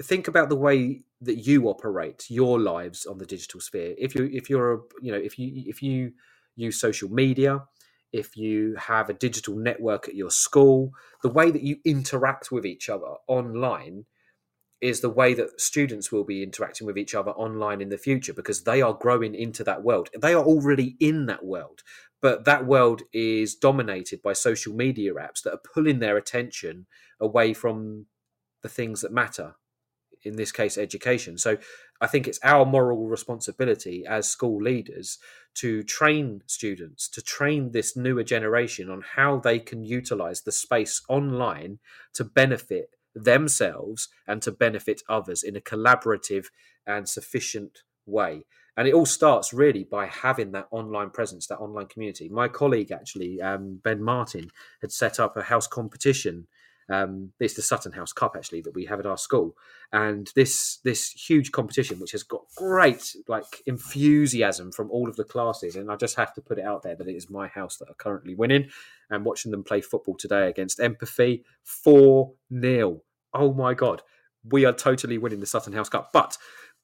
[0.02, 3.94] think about the way that you operate your lives on the digital sphere.
[3.98, 6.12] If you if you're a, you know if you if you
[6.56, 7.64] use social media
[8.12, 10.90] if you have a digital network at your school
[11.22, 14.06] the way that you interact with each other online
[14.80, 18.32] is the way that students will be interacting with each other online in the future
[18.32, 20.08] because they are growing into that world.
[20.18, 21.82] They are already in that world
[22.22, 26.86] but that world is dominated by social media apps that are pulling their attention
[27.20, 28.06] away from
[28.62, 29.54] the things that matter
[30.26, 31.38] in this case education.
[31.38, 31.56] So
[31.98, 35.18] i think it's our moral responsibility as school leaders
[35.54, 41.00] to train students to train this newer generation on how they can utilize the space
[41.08, 41.78] online
[42.12, 46.46] to benefit themselves and to benefit others in a collaborative
[46.86, 48.44] and sufficient way.
[48.76, 52.28] And it all starts really by having that online presence that online community.
[52.28, 54.50] My colleague actually um, ben martin
[54.82, 56.46] had set up a house competition
[56.88, 59.56] um, it's the Sutton House Cup actually that we have at our school,
[59.92, 65.24] and this this huge competition which has got great like enthusiasm from all of the
[65.24, 65.76] classes.
[65.76, 67.90] And I just have to put it out there that it is my house that
[67.90, 68.68] are currently winning.
[69.10, 74.02] And watching them play football today against Empathy, four 0 Oh my god,
[74.44, 76.10] we are totally winning the Sutton House Cup.
[76.12, 76.36] But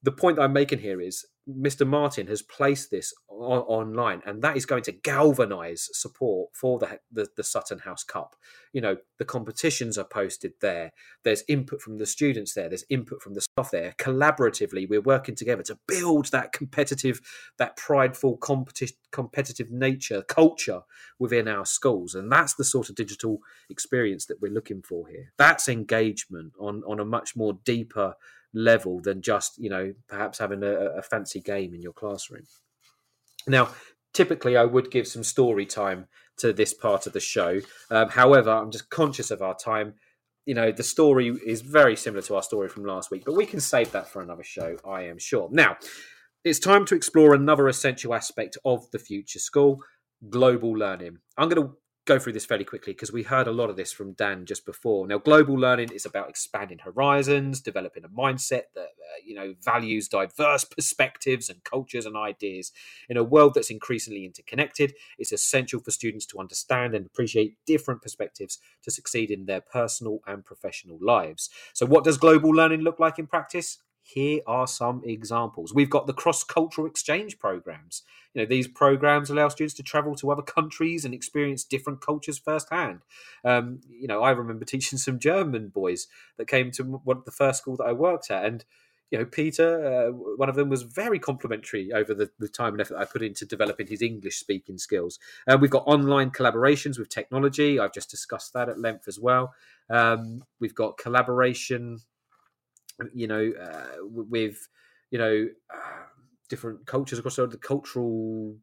[0.03, 1.87] the point I'm making here is Mr.
[1.87, 7.01] Martin has placed this on, online, and that is going to galvanise support for the,
[7.11, 8.37] the, the Sutton House Cup.
[8.73, 10.93] You know, the competitions are posted there.
[11.25, 12.69] There's input from the students there.
[12.69, 13.95] There's input from the staff there.
[13.99, 17.21] Collaboratively, we're working together to build that competitive,
[17.59, 20.83] that prideful, competi- competitive nature culture
[21.19, 23.39] within our schools, and that's the sort of digital
[23.69, 25.33] experience that we're looking for here.
[25.39, 28.15] That's engagement on on a much more deeper
[28.55, 32.45] level than just you know perhaps having a, a fancy game in your classroom.
[33.47, 33.71] Now,
[34.13, 36.07] typically, I would give some story time
[36.39, 37.61] to this part of the show.
[37.91, 39.95] Um, however, I'm just conscious of our time.
[40.47, 43.47] You know, the story is very similar to our story from last week, but we
[43.47, 45.49] can save that for another show, I am sure.
[45.53, 45.77] Now,
[46.45, 49.81] it's time to explore another essential aspect of the future school
[50.29, 51.19] global learning.
[51.37, 51.75] I'm going to
[52.05, 54.67] go through this fairly quickly because we heard a lot of this from Dan just
[54.67, 55.07] before.
[55.07, 60.09] Now, global learning is about expanding horizons, developing a mindset that uh, you know values
[60.09, 62.73] diverse perspectives and cultures and ideas.
[63.09, 68.03] In a world that's increasingly interconnected, it's essential for students to understand and appreciate different
[68.03, 71.51] perspectives to succeed in their personal and professional lives.
[71.73, 73.79] So, what does global learning look like in practice?
[74.03, 75.73] Here are some examples.
[75.73, 78.03] We've got the cross cultural exchange programs.
[78.35, 82.39] You know, these programs allow students to travel to other countries and experience different cultures
[82.39, 83.01] firsthand.
[83.45, 87.61] Um, you know, I remember teaching some German boys that came to one the first
[87.61, 88.65] school that I worked at, and
[89.13, 92.81] you know, Peter, uh, one of them was very complimentary over the, the, time and
[92.81, 95.19] effort I put into developing his English speaking skills.
[95.47, 97.79] Uh, we've got online collaborations with technology.
[97.79, 99.53] I've just discussed that at length as well.
[99.91, 101.99] Um, we've got collaboration
[103.15, 104.69] you know, uh, with
[105.11, 106.03] you know uh,
[106.49, 108.57] different cultures across the, cultural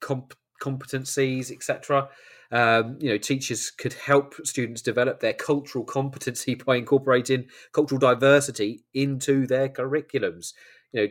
[0.00, 2.08] comp- competencies, etc.
[2.50, 8.84] Um, you know, teachers could help students develop their cultural competency by incorporating cultural diversity
[8.94, 10.52] into their curriculums.
[10.92, 11.08] You know,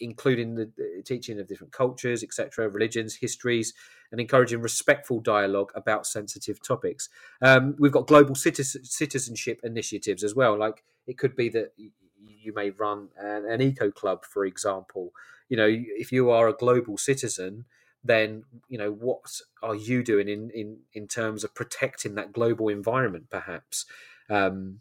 [0.00, 3.74] including the, the teaching of different cultures, etc., religions, histories,
[4.10, 7.08] and encouraging respectful dialogue about sensitive topics.
[7.42, 10.58] Um, we've got global citizenship initiatives as well.
[10.58, 15.10] Like it could be that you may run an, an eco club, for example.
[15.48, 17.64] You know, if you are a global citizen,
[18.04, 22.68] then you know what are you doing in in in terms of protecting that global
[22.68, 23.86] environment, perhaps.
[24.30, 24.80] Um,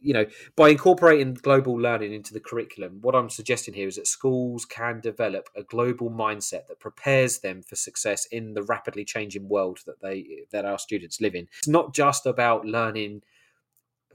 [0.00, 0.26] you know,
[0.56, 5.00] by incorporating global learning into the curriculum, what I'm suggesting here is that schools can
[5.00, 10.00] develop a global mindset that prepares them for success in the rapidly changing world that
[10.00, 11.48] they that our students live in.
[11.58, 13.22] It's not just about learning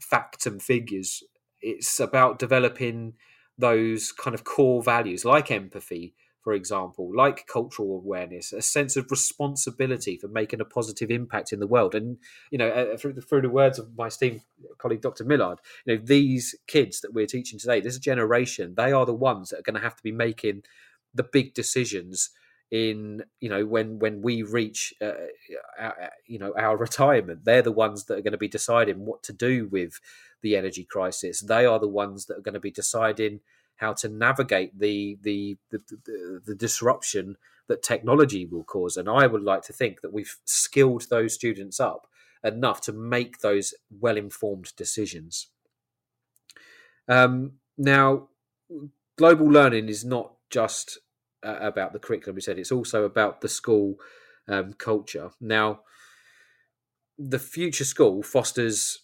[0.03, 1.23] facts and figures.
[1.61, 3.13] It's about developing
[3.57, 9.11] those kind of core values like empathy, for example, like cultural awareness, a sense of
[9.11, 11.93] responsibility for making a positive impact in the world.
[11.93, 12.17] And
[12.51, 14.41] you know, uh, through, the, through the words of my esteemed
[14.77, 15.25] colleague Dr.
[15.25, 19.49] Millard, you know, these kids that we're teaching today, this generation, they are the ones
[19.49, 20.63] that are going to have to be making
[21.13, 22.29] the big decisions
[22.71, 25.11] in you know when when we reach uh,
[25.79, 29.05] our, uh, you know our retirement they're the ones that are going to be deciding
[29.05, 29.99] what to do with
[30.43, 33.39] the energy crisis they are the ones that are going to be deciding
[33.77, 37.37] how to navigate the the, the the, the disruption
[37.69, 38.97] that technology will cause.
[38.97, 42.07] And I would like to think that we've skilled those students up
[42.43, 45.47] enough to make those well informed decisions.
[47.07, 48.27] Um, now,
[49.17, 50.97] global learning is not just
[51.43, 52.35] uh, about the curriculum.
[52.35, 53.95] We said it's also about the school
[54.47, 55.31] um, culture.
[55.39, 55.81] Now,
[57.17, 58.99] the future school fosters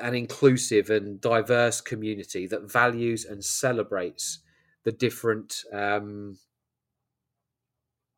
[0.00, 4.40] an inclusive and diverse community that values and celebrates
[4.84, 6.38] the different um,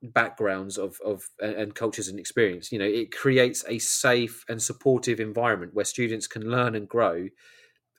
[0.02, 2.70] backgrounds of, of and cultures and experience.
[2.70, 7.28] You know, it creates a safe and supportive environment where students can learn and grow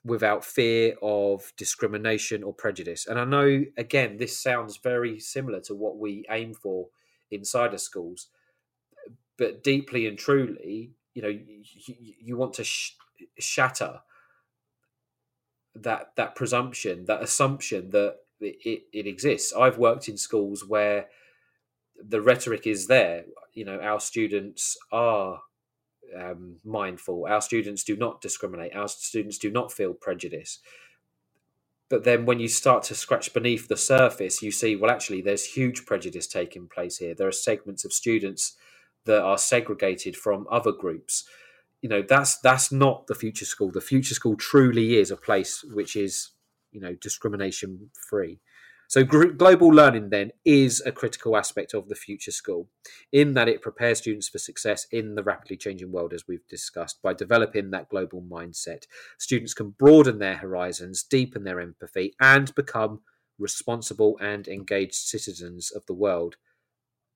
[0.04, 3.06] without fear of discrimination or prejudice.
[3.06, 6.88] And I know, again, this sounds very similar to what we aim for
[7.30, 8.28] inside of schools,
[9.36, 12.92] but deeply and truly, you know, you, you want to sh-
[13.38, 14.00] shatter
[15.74, 19.52] that that presumption, that assumption that it, it exists.
[19.52, 21.08] I've worked in schools where
[22.00, 23.24] the rhetoric is there.
[23.52, 25.40] You know, our students are
[26.16, 27.26] um, mindful.
[27.26, 28.74] Our students do not discriminate.
[28.74, 30.60] Our students do not feel prejudice.
[31.90, 35.44] But then when you start to scratch beneath the surface, you see, well, actually, there's
[35.44, 37.14] huge prejudice taking place here.
[37.14, 38.56] There are segments of students
[39.06, 41.24] that are segregated from other groups
[41.80, 45.64] you know that's that's not the future school the future school truly is a place
[45.72, 46.30] which is
[46.72, 48.40] you know discrimination free
[48.88, 52.68] so global learning then is a critical aspect of the future school
[53.12, 57.00] in that it prepares students for success in the rapidly changing world as we've discussed
[57.02, 58.84] by developing that global mindset.
[59.18, 63.00] Students can broaden their horizons deepen their empathy and become
[63.38, 66.36] responsible and engaged citizens of the world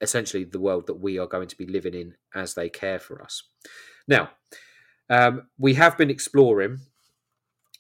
[0.03, 3.23] essentially the world that we are going to be living in as they care for
[3.23, 3.45] us.
[4.07, 4.31] Now,
[5.09, 6.79] um, we have been exploring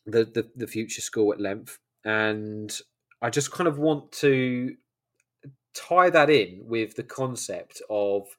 [0.06, 2.76] the, the, the future school at length, and
[3.22, 4.74] I just kind of want to
[5.74, 8.36] tie that in with the concept of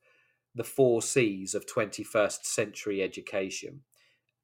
[0.53, 3.81] the four C's of 21st century education.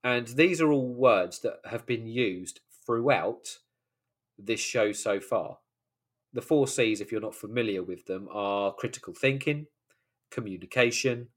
[0.04, 3.58] And these are all words that have been used throughout
[4.38, 5.58] this show so far.
[6.32, 9.68] The four C's, if you're not familiar with them, are critical thinking,
[10.32, 11.28] communication,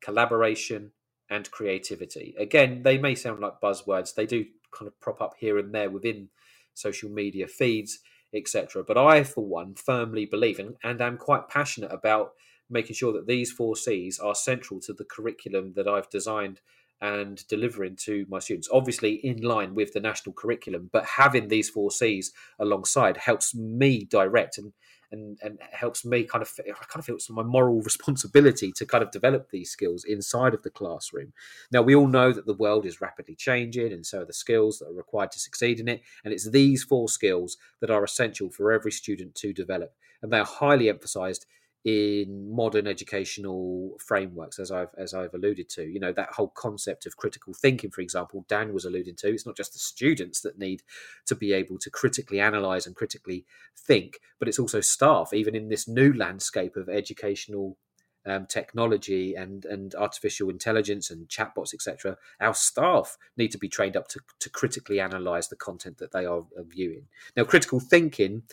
[0.00, 0.92] collaboration,
[1.28, 2.34] and creativity.
[2.38, 4.14] Again, they may sound like buzzwords.
[4.14, 6.28] They do kind of prop up here and there within
[6.74, 7.98] social media feeds,
[8.34, 8.84] etc.
[8.86, 12.32] But I, for one, firmly believe and, and am quite passionate about
[12.70, 16.60] making sure that these four C's are central to the curriculum that I've designed
[17.00, 18.68] and delivering to my students.
[18.72, 24.04] Obviously, in line with the national curriculum, but having these four C's alongside helps me
[24.04, 24.72] direct and
[25.12, 28.86] and and helps me kind of I kind of feel it's my moral responsibility to
[28.86, 31.32] kind of develop these skills inside of the classroom.
[31.70, 34.78] Now we all know that the world is rapidly changing, and so are the skills
[34.78, 36.02] that are required to succeed in it.
[36.24, 40.38] And it's these four skills that are essential for every student to develop, and they
[40.38, 41.46] are highly emphasised
[41.84, 45.82] in modern educational frameworks as i've as i've alluded to.
[45.82, 49.46] You know that whole concept of critical thinking for example dan was alluding to it's
[49.46, 50.82] not just the students that need
[51.26, 53.44] to be able to critically analyze and critically
[53.76, 57.76] think but it's also staff even in this new landscape of educational
[58.24, 63.96] um, technology and and artificial intelligence and chatbots etc our staff need to be trained
[63.96, 67.08] up to, to critically analyze the content that they are viewing.
[67.36, 68.44] Now critical thinking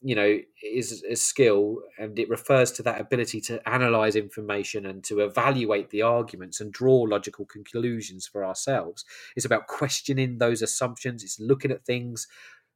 [0.00, 5.02] you know is a skill and it refers to that ability to analyze information and
[5.04, 9.04] to evaluate the arguments and draw logical conclusions for ourselves.
[9.34, 11.24] It's about questioning those assumptions.
[11.24, 12.28] It's looking at things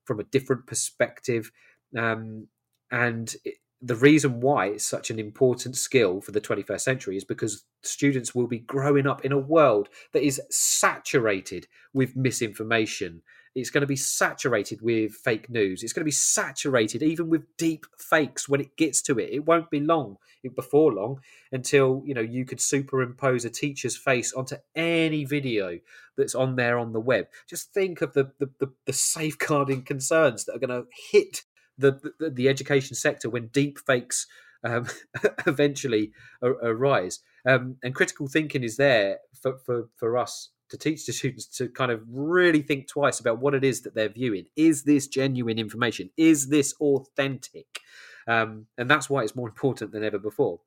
[0.04, 1.52] from a different perspective.
[1.96, 2.48] Um,
[2.90, 7.24] and it, the reason why it's such an important skill for the 21st century is
[7.24, 13.22] because students will be growing up in a world that is saturated with misinformation
[13.54, 15.82] it's going to be saturated with fake news.
[15.82, 19.30] It's going to be saturated even with deep fakes when it gets to it.
[19.30, 20.16] It won't be long
[20.56, 21.20] before long
[21.52, 25.78] until you know you could superimpose a teacher's face onto any video
[26.16, 27.26] that's on there on the web.
[27.48, 31.42] Just think of the the, the, the safeguarding concerns that are going to hit
[31.78, 34.26] the, the, the education sector when deep fakes
[34.64, 34.86] um,
[35.46, 37.20] eventually arise.
[37.46, 41.68] Um, and critical thinking is there for, for, for us to teach the students to
[41.68, 44.46] kind of really think twice about what it is that they're viewing.
[44.56, 46.08] Is this genuine information?
[46.16, 47.80] Is this authentic?
[48.26, 50.60] Um, and that's why it's more important than ever before.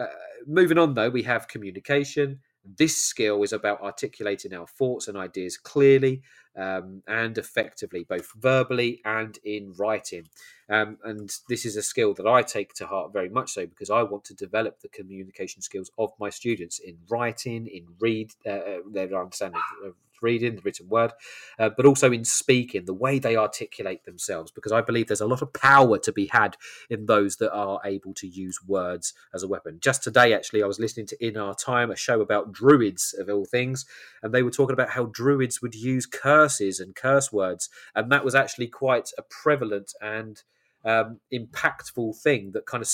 [0.00, 0.06] Uh,
[0.46, 2.38] moving on, though, we have communication.
[2.64, 6.22] This skill is about articulating our thoughts and ideas clearly
[6.56, 10.28] um, and effectively, both verbally and in writing.
[10.70, 13.90] Um, and this is a skill that I take to heart very much so because
[13.90, 18.50] I want to develop the communication skills of my students in writing, in read, uh,
[18.50, 21.12] uh their understanding of reading, the written word,
[21.58, 25.26] uh, but also in speaking, the way they articulate themselves, because I believe there's a
[25.26, 26.56] lot of power to be had
[26.88, 29.78] in those that are able to use words as a weapon.
[29.80, 33.28] Just today, actually, I was listening to In Our Time, a show about druids of
[33.28, 33.86] all things,
[34.22, 38.24] and they were talking about how druids would use curses and curse words, and that
[38.24, 40.42] was actually quite a prevalent and
[40.84, 42.90] um, impactful thing that kind of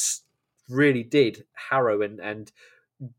[0.68, 2.52] really did harrow and, and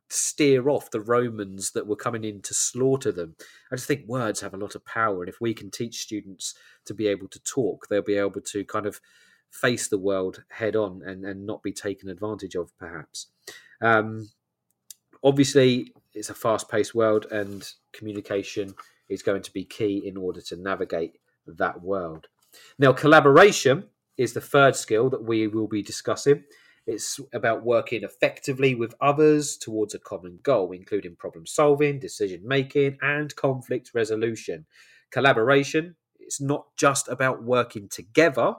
[0.09, 3.35] steer off the Romans that were coming in to slaughter them.
[3.71, 6.55] I just think words have a lot of power, and if we can teach students
[6.85, 8.99] to be able to talk, they'll be able to kind of
[9.51, 13.27] face the world head on and, and not be taken advantage of, perhaps.
[13.81, 14.29] Um,
[15.23, 18.73] obviously, it's a fast paced world, and communication
[19.09, 22.27] is going to be key in order to navigate that world.
[22.79, 23.85] Now, collaboration
[24.17, 26.43] is the third skill that we will be discussing.
[26.85, 32.97] It's about working effectively with others towards a common goal, including problem solving, decision making,
[33.01, 34.65] and conflict resolution.
[35.11, 38.55] Collaboration, it's not just about working together,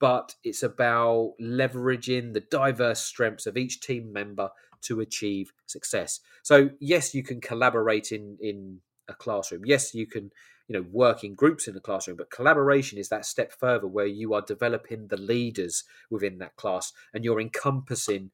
[0.00, 4.50] but it's about leveraging the diverse strengths of each team member
[4.82, 6.20] to achieve success.
[6.42, 9.62] So, yes, you can collaborate in, in a classroom.
[9.64, 10.30] Yes, you can
[10.68, 14.06] you know work in groups in the classroom but collaboration is that step further where
[14.06, 18.30] you are developing the leaders within that class and you're encompassing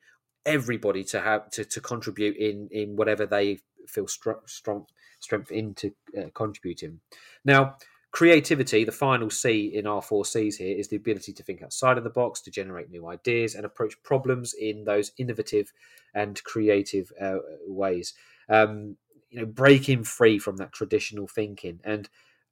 [0.47, 4.87] everybody to have to, to contribute in in whatever they feel strong strong
[5.21, 7.01] strength into uh, contributing.
[7.45, 7.77] Now
[8.11, 11.99] creativity the final c in our four c's here is the ability to think outside
[11.99, 15.73] of the box to generate new ideas and approach problems in those innovative
[16.15, 18.15] and creative uh, ways.
[18.49, 18.97] Um,
[19.35, 21.81] you know breaking free from that traditional thinking.
[21.83, 22.09] And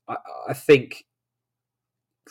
[0.08, 0.16] I,
[0.48, 1.04] I think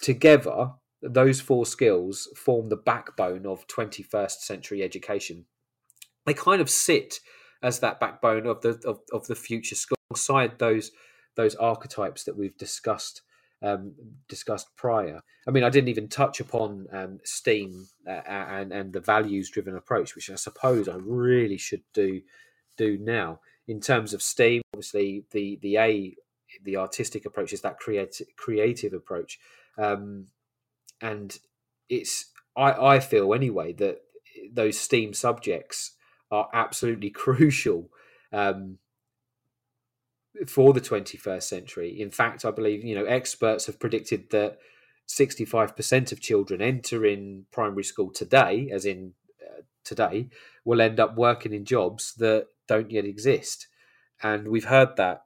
[0.02, 0.72] together
[1.02, 5.46] those four skills form the backbone of 21st century education.
[6.26, 7.20] They kind of sit
[7.64, 10.92] as that backbone of the of, of the future school alongside those
[11.36, 13.22] those archetypes that we've discussed
[13.64, 13.94] um,
[14.28, 15.22] discussed prior.
[15.48, 19.78] I mean, I didn't even touch upon um, STEAM uh, and and the values driven
[19.78, 22.22] approach, which I suppose I really should do
[22.78, 23.40] do now
[23.72, 26.16] in terms of STEAM, obviously the the A
[26.62, 29.40] the artistic approach is that creative creative approach,
[29.78, 30.28] um,
[31.00, 31.40] and
[31.88, 32.26] it's
[32.58, 34.00] I I feel anyway that
[34.52, 35.94] those STEAM subjects
[36.30, 37.90] are absolutely crucial
[38.34, 38.78] um,
[40.48, 42.02] for the 21st century.
[42.02, 44.58] In fact, I believe you know experts have predicted that
[45.08, 49.14] 65% of children entering primary school today, as in
[49.84, 50.28] today
[50.66, 53.68] will end up working in jobs that don't yet exist.
[54.24, 55.24] And we've heard that.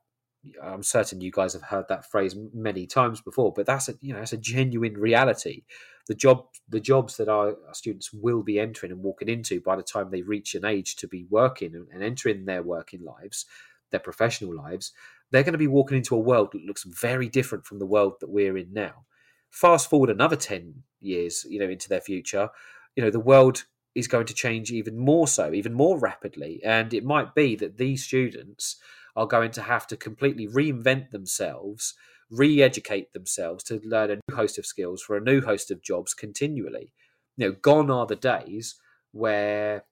[0.64, 4.14] I'm certain you guys have heard that phrase many times before, but that's a you
[4.14, 5.64] know that's a genuine reality.
[6.08, 9.76] The job the jobs that our, our students will be entering and walking into by
[9.76, 13.46] the time they reach an age to be working and, and entering their working lives,
[13.92, 14.92] their professional lives,
[15.32, 18.14] they're going to be walking into a world that looks very different from the world
[18.20, 19.06] that we're in now.
[19.50, 22.50] Fast forward another 10 years, you know, into their future,
[22.96, 26.62] you know, the world is going to change even more so, even more rapidly.
[26.64, 28.76] And it might be that these students
[29.16, 31.94] are going to have to completely reinvent themselves,
[32.30, 35.82] re educate themselves to learn a new host of skills for a new host of
[35.82, 36.92] jobs continually.
[37.38, 38.76] You know, gone are the days
[39.14, 39.86] where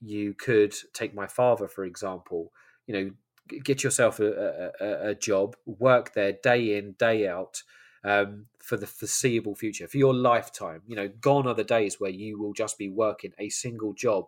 [0.00, 2.52] you could take my father, for example,
[2.86, 3.10] you know,
[3.62, 7.62] get yourself a, a, a job, work there day in, day out
[8.04, 10.82] um, for the foreseeable future, for your lifetime.
[10.86, 14.26] You know, gone are the days where you will just be working a single job,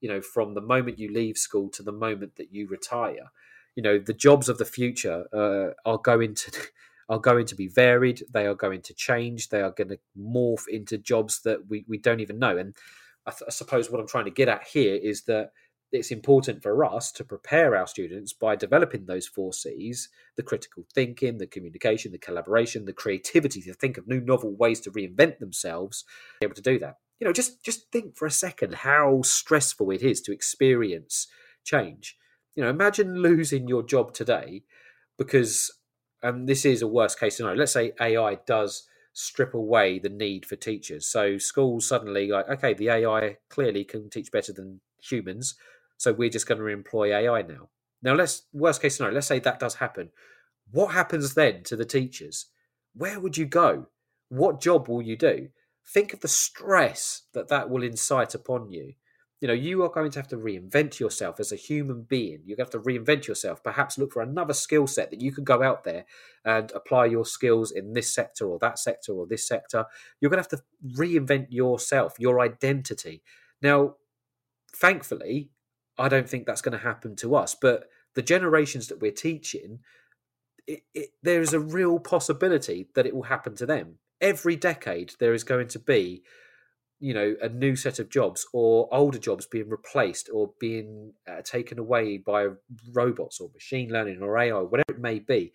[0.00, 3.30] you know, from the moment you leave school to the moment that you retire.
[3.74, 6.52] You know, the jobs of the future uh, are going to.
[7.08, 8.22] Are going to be varied.
[8.32, 9.50] They are going to change.
[9.50, 12.56] They are going to morph into jobs that we, we don't even know.
[12.56, 12.74] And
[13.26, 15.50] I, th- I suppose what I'm trying to get at here is that
[15.92, 20.84] it's important for us to prepare our students by developing those four C's the critical
[20.94, 25.38] thinking, the communication, the collaboration, the creativity to think of new novel ways to reinvent
[25.38, 26.04] themselves,
[26.40, 26.96] be able to do that.
[27.20, 31.28] You know, just just think for a second how stressful it is to experience
[31.62, 32.16] change.
[32.54, 34.64] You know, imagine losing your job today
[35.18, 35.70] because
[36.22, 37.58] and this is a worst case scenario.
[37.58, 41.06] Let's say AI does strip away the need for teachers.
[41.06, 45.54] So schools suddenly like, okay, the AI clearly can teach better than humans
[46.02, 47.68] so we're just going to employ AI now.
[48.02, 49.14] Now, let's worst case scenario.
[49.14, 50.10] Let's say that does happen.
[50.72, 52.46] What happens then to the teachers?
[52.92, 53.86] Where would you go?
[54.28, 55.50] What job will you do?
[55.86, 58.94] Think of the stress that that will incite upon you.
[59.40, 62.40] You know, you are going to have to reinvent yourself as a human being.
[62.44, 63.62] You're going to have to reinvent yourself.
[63.62, 66.04] Perhaps look for another skill set that you can go out there
[66.44, 69.84] and apply your skills in this sector or that sector or this sector.
[70.20, 73.22] You're going to have to reinvent yourself, your identity.
[73.60, 73.94] Now,
[74.74, 75.50] thankfully,
[75.98, 77.54] I don't think that's going to happen to us.
[77.54, 79.80] But the generations that we're teaching,
[80.66, 83.96] it, it, there is a real possibility that it will happen to them.
[84.20, 86.22] Every decade, there is going to be,
[87.00, 91.42] you know, a new set of jobs or older jobs being replaced or being uh,
[91.42, 92.48] taken away by
[92.92, 95.52] robots or machine learning or AI, whatever it may be.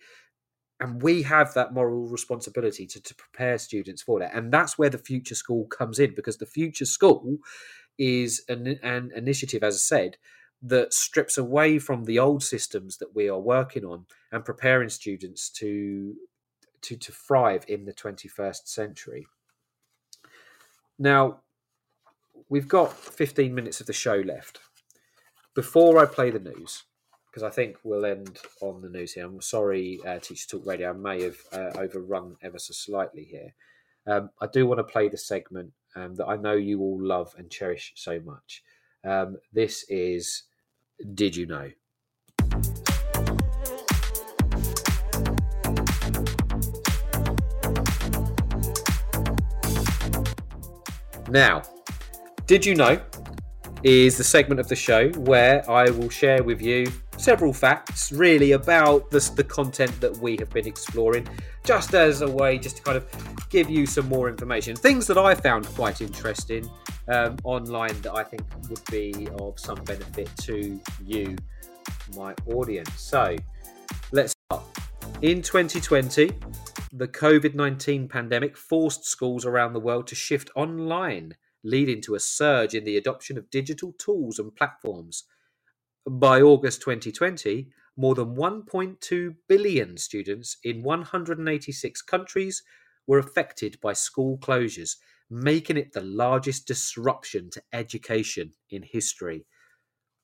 [0.80, 4.34] And we have that moral responsibility to, to prepare students for that.
[4.34, 7.38] And that's where the future school comes in because the future school
[7.98, 10.16] is an, an initiative, as I said,
[10.62, 15.50] that strips away from the old systems that we are working on and preparing students
[15.50, 16.16] to
[16.80, 19.26] to, to thrive in the 21st century.
[20.96, 21.40] Now,
[22.48, 24.60] we've got 15 minutes of the show left.
[25.54, 26.84] Before I play the news,
[27.30, 29.26] because I think we'll end on the news here.
[29.26, 33.54] I'm sorry, uh, Teacher Talk Radio, I may have uh, overrun ever so slightly here.
[34.06, 37.34] Um, I do want to play the segment um, that I know you all love
[37.36, 38.62] and cherish so much.
[39.04, 40.44] Um, this is
[41.14, 41.70] Did You Know?
[51.28, 51.62] Now,
[52.46, 53.00] Did You Know
[53.84, 58.52] is the segment of the show where I will share with you several facts really
[58.52, 61.28] about the, the content that we have been exploring,
[61.64, 63.06] just as a way just to kind of
[63.50, 64.76] give you some more information.
[64.76, 66.70] Things that I found quite interesting
[67.08, 71.36] um, online that I think would be of some benefit to you,
[72.14, 72.90] my audience.
[73.00, 73.36] So
[74.12, 74.64] let's start.
[75.20, 76.30] In 2020,
[76.92, 81.34] the COVID 19 pandemic forced schools around the world to shift online,
[81.64, 85.24] leading to a surge in the adoption of digital tools and platforms.
[86.08, 87.68] By August 2020,
[87.98, 92.62] more than 1.2 billion students in 186 countries
[93.06, 94.96] were affected by school closures,
[95.28, 99.44] making it the largest disruption to education in history.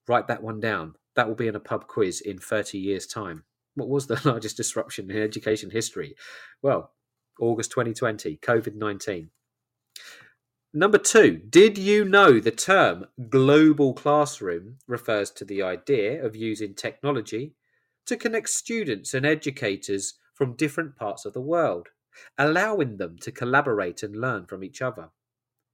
[0.08, 0.94] Write that one down.
[1.16, 3.44] That will be in a pub quiz in 30 years' time.
[3.74, 6.14] What was the largest disruption in education history?
[6.62, 6.92] Well,
[7.38, 9.28] August 2020, COVID 19.
[10.76, 16.74] Number two, did you know the term global classroom refers to the idea of using
[16.74, 17.54] technology
[18.06, 21.90] to connect students and educators from different parts of the world,
[22.38, 25.10] allowing them to collaborate and learn from each other?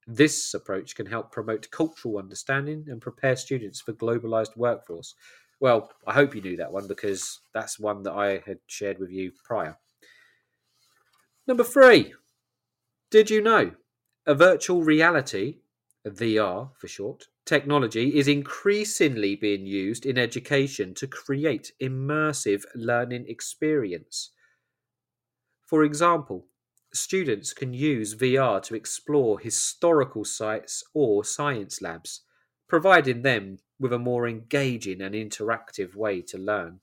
[0.07, 5.15] This approach can help promote cultural understanding and prepare students for globalized workforce.
[5.61, 9.11] Well, I hope you knew that one because that's one that I had shared with
[9.11, 9.79] you prior.
[11.47, 12.13] Number three,
[13.11, 13.73] did you know
[14.31, 15.57] a virtual reality,
[16.07, 24.31] VR for short, technology is increasingly being used in education to create immersive learning experience.
[25.67, 26.47] For example,
[26.95, 32.21] students can use VR to explore historical sites or science labs,
[32.69, 36.79] providing them with a more engaging and interactive way to learn.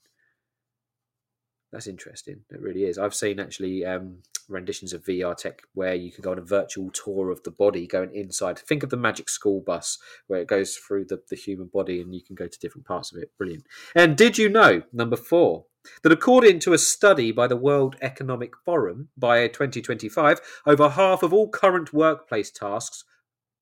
[1.71, 2.41] That's interesting.
[2.49, 2.97] It really is.
[2.97, 4.17] I've seen actually um,
[4.47, 7.85] renditions of VR tech where you can go on a virtual tour of the body
[7.85, 8.57] going inside.
[8.59, 9.97] Think of the Magic School Bus
[10.27, 13.11] where it goes through the, the human body and you can go to different parts
[13.11, 13.31] of it.
[13.37, 13.65] Brilliant.
[13.95, 15.65] And did you know, number four,
[16.03, 21.33] that according to a study by the World Economic Forum, by 2025, over half of
[21.33, 23.03] all current workplace tasks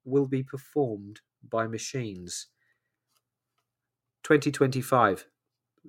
[0.04, 2.48] will be performed by machines.
[4.24, 5.26] 2025.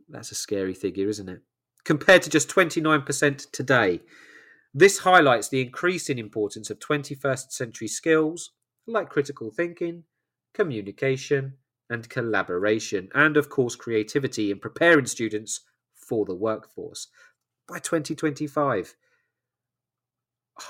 [0.08, 1.40] That's a scary figure, isn't it?
[1.84, 4.02] Compared to just 29% today.
[4.74, 8.50] This highlights the increasing importance of 21st century skills
[8.86, 10.04] like critical thinking,
[10.54, 11.54] communication,
[11.88, 15.60] and collaboration, and of course, creativity in preparing students
[15.94, 17.08] for the workforce.
[17.68, 18.94] By 2025,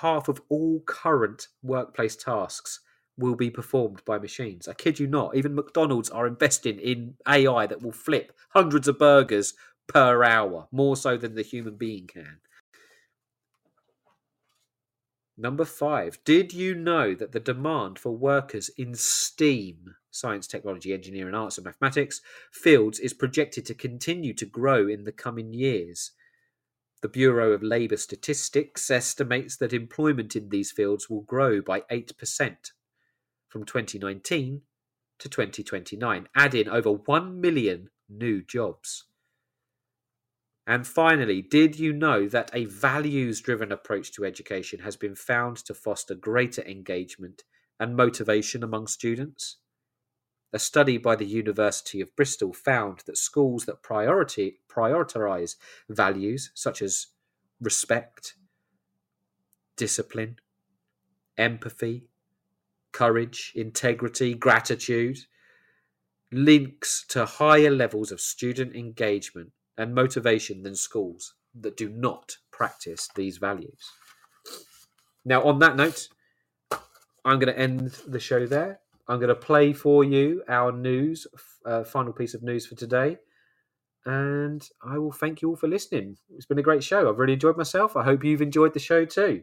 [0.00, 2.80] half of all current workplace tasks
[3.18, 4.68] will be performed by machines.
[4.68, 5.36] I kid you not.
[5.36, 9.54] Even McDonald's are investing in AI that will flip hundreds of burgers
[9.86, 12.38] per hour, more so than the human being can.
[15.38, 21.34] Number five, did you know that the demand for workers in STEAM, science, technology, engineering,
[21.34, 26.12] arts, and mathematics, fields is projected to continue to grow in the coming years?
[27.02, 32.70] The Bureau of Labour Statistics estimates that employment in these fields will grow by 8%
[33.48, 34.62] from 2019
[35.18, 39.04] to 2029, adding over 1 million new jobs.
[40.66, 45.58] And finally, did you know that a values driven approach to education has been found
[45.58, 47.44] to foster greater engagement
[47.78, 49.58] and motivation among students?
[50.52, 55.54] A study by the University of Bristol found that schools that priority, prioritize
[55.88, 57.08] values such as
[57.60, 58.34] respect,
[59.76, 60.36] discipline,
[61.38, 62.08] empathy,
[62.90, 65.18] courage, integrity, gratitude
[66.32, 73.08] links to higher levels of student engagement and motivation than schools that do not practice
[73.14, 73.90] these values.
[75.24, 76.08] Now, on that note,
[77.24, 78.80] I'm going to end the show there.
[79.08, 81.26] I'm going to play for you our news,
[81.64, 83.18] uh, final piece of news for today.
[84.04, 86.16] And I will thank you all for listening.
[86.36, 87.08] It's been a great show.
[87.08, 87.96] I've really enjoyed myself.
[87.96, 89.42] I hope you've enjoyed the show too.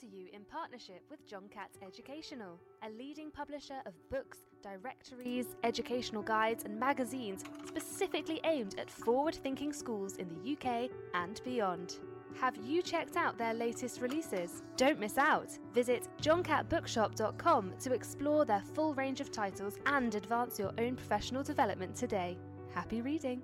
[0.00, 6.22] To you in partnership with John Catt Educational, a leading publisher of books, directories, educational
[6.22, 11.96] guides, and magazines specifically aimed at forward thinking schools in the UK and beyond.
[12.40, 14.62] Have you checked out their latest releases?
[14.76, 15.50] Don't miss out!
[15.74, 21.94] Visit johncattbookshop.com to explore their full range of titles and advance your own professional development
[21.94, 22.38] today.
[22.72, 23.42] Happy reading!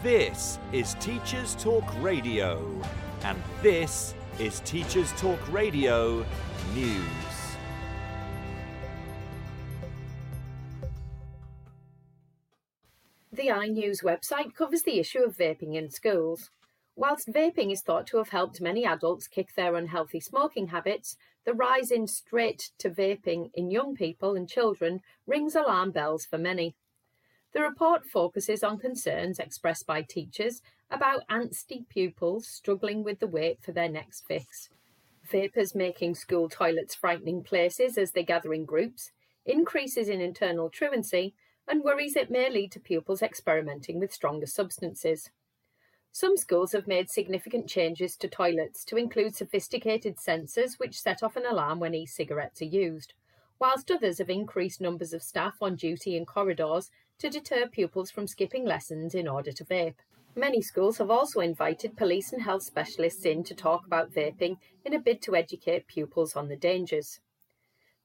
[0.00, 2.80] This is Teachers Talk Radio,
[3.24, 6.24] and this is Teachers Talk Radio
[6.72, 7.02] News.
[13.32, 16.52] The iNews website covers the issue of vaping in schools.
[16.94, 21.54] Whilst vaping is thought to have helped many adults kick their unhealthy smoking habits, the
[21.54, 26.76] rise in straight to vaping in young people and children rings alarm bells for many.
[27.58, 30.62] The report focuses on concerns expressed by teachers
[30.92, 34.68] about angsty pupils struggling with the wait for their next fix.
[35.28, 39.10] Vapors making school toilets frightening places as they gather in groups,
[39.44, 41.34] increases in internal truancy,
[41.66, 45.28] and worries it may lead to pupils experimenting with stronger substances.
[46.12, 51.34] Some schools have made significant changes to toilets to include sophisticated sensors which set off
[51.34, 53.14] an alarm when e cigarettes are used,
[53.58, 58.28] whilst others have increased numbers of staff on duty in corridors to deter pupils from
[58.28, 59.96] skipping lessons in order to vape.
[60.36, 64.94] Many schools have also invited police and health specialists in to talk about vaping in
[64.94, 67.18] a bid to educate pupils on the dangers.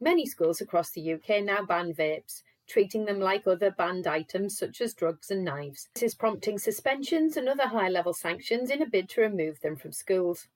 [0.02, 4.82] Many schools across the UK now ban vapes, treating them like other banned items such
[4.82, 5.90] as drugs and knives.
[5.94, 9.76] This is prompting suspensions and other high level sanctions in a bid to remove them
[9.76, 10.48] from schools.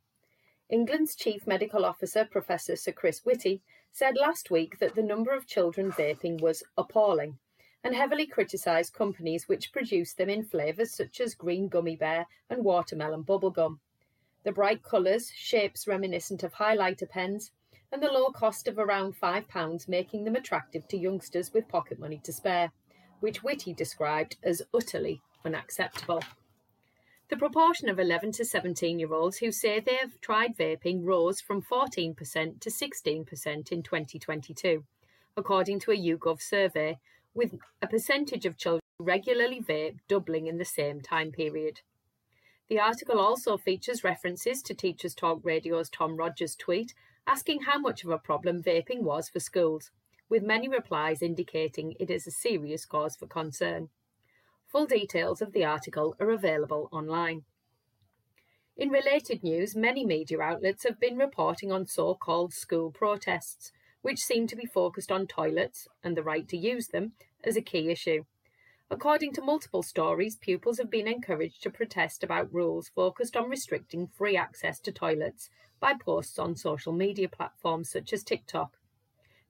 [0.68, 3.62] England's Chief Medical Officer, Professor Sir Chris Whitty,
[3.92, 7.38] said last week that the number of children vaping was appalling
[7.84, 12.64] and heavily criticised companies which produce them in flavours such as green gummy bear and
[12.64, 13.80] watermelon bubblegum.
[14.44, 17.52] The bright colours, shapes reminiscent of highlighter pens,
[17.92, 22.20] and the low cost of around £5 making them attractive to youngsters with pocket money
[22.24, 22.72] to spare,
[23.20, 26.22] which Whitty described as utterly unacceptable.
[27.30, 31.42] The proportion of 11 to 17 year olds who say they have tried vaping rose
[31.42, 32.16] from 14%
[32.62, 34.86] to 16% in 2022,
[35.36, 37.00] according to a YouGov survey,
[37.38, 37.54] with
[37.84, 41.82] a percentage of children regularly vape doubling in the same time period.
[42.68, 46.96] The article also features references to Teachers Talk Radio's Tom Rogers tweet
[47.28, 49.92] asking how much of a problem vaping was for schools,
[50.30, 53.90] with many replies indicating it is a serious cause for concern.
[54.72, 57.44] Full details of the article are available online.
[58.76, 64.20] In related news, many media outlets have been reporting on so called school protests, which
[64.20, 67.12] seem to be focused on toilets and the right to use them
[67.44, 68.24] as a key issue.
[68.90, 74.08] According to multiple stories, pupils have been encouraged to protest about rules focused on restricting
[74.08, 75.50] free access to toilets
[75.80, 78.78] by posts on social media platforms such as TikTok.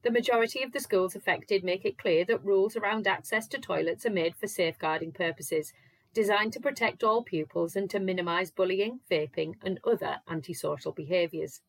[0.02, 4.06] The majority of the schools affected make it clear that rules around access to toilets
[4.06, 5.74] are made for safeguarding purposes,
[6.14, 11.62] designed to protect all pupils and to minimise bullying, vaping, and other antisocial behaviours.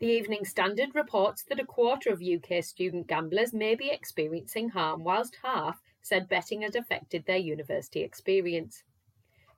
[0.00, 5.04] The Evening Standard reports that a quarter of UK student gamblers may be experiencing harm,
[5.04, 8.82] whilst half said betting had affected their university experience.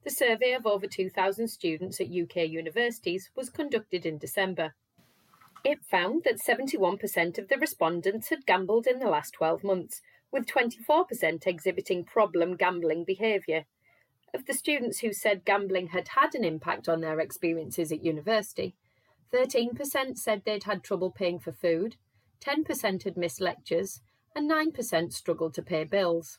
[0.02, 4.74] The survey of over 2,000 students at UK universities was conducted in December.
[5.62, 10.02] It found that 71% of the respondents had gambled in the last 12 months,
[10.32, 13.66] with 24% exhibiting problem gambling behaviour.
[14.34, 18.74] Of the students who said gambling had had an impact on their experiences at university,
[19.32, 21.96] 13% said they'd had trouble paying for food,
[22.44, 24.00] 10% had missed lectures,
[24.34, 26.38] and 9% struggled to pay bills.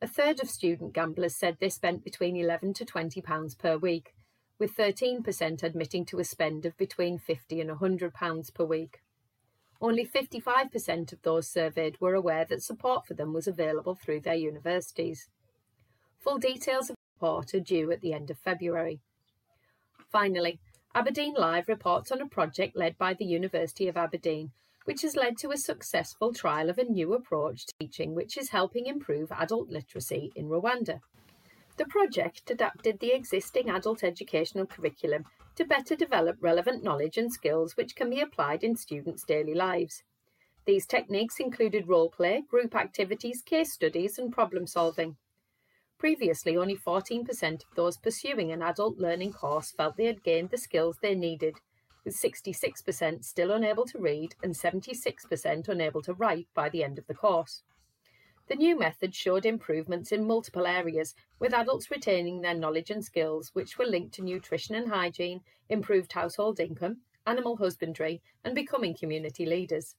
[0.00, 4.14] A third of student gamblers said they spent between 11 to 20 pounds per week,
[4.58, 8.98] with 13% admitting to a spend of between 50 and 100 pounds per week.
[9.80, 14.34] Only 55% of those surveyed were aware that support for them was available through their
[14.34, 15.28] universities.
[16.20, 19.00] Full details of the report are due at the end of February.
[20.10, 20.60] Finally,
[20.96, 24.52] Aberdeen Live reports on a project led by the University of Aberdeen
[24.84, 28.50] which has led to a successful trial of a new approach to teaching which is
[28.50, 31.00] helping improve adult literacy in Rwanda.
[31.78, 35.24] The project adapted the existing adult educational curriculum
[35.56, 40.04] to better develop relevant knowledge and skills which can be applied in students' daily lives.
[40.64, 45.16] These techniques included role play, group activities, case studies, and problem solving.
[46.04, 50.58] Previously, only 14% of those pursuing an adult learning course felt they had gained the
[50.58, 51.60] skills they needed
[52.04, 57.06] with 66% still unable to read and 76% unable to write by the end of
[57.06, 57.62] the course.
[58.48, 63.48] The new method showed improvements in multiple areas, with adults retaining their knowledge and skills,
[63.54, 65.40] which were linked to nutrition and hygiene,
[65.70, 69.96] improved household income, animal husbandry, and becoming community leaders.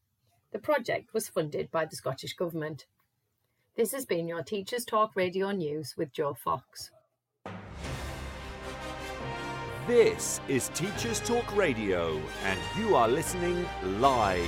[0.51, 2.85] The project was funded by the Scottish Government.
[3.77, 6.91] This has been your Teachers Talk Radio News with Joe Fox.
[9.85, 13.65] This is Teachers Talk Radio, and you are listening
[13.99, 14.47] live.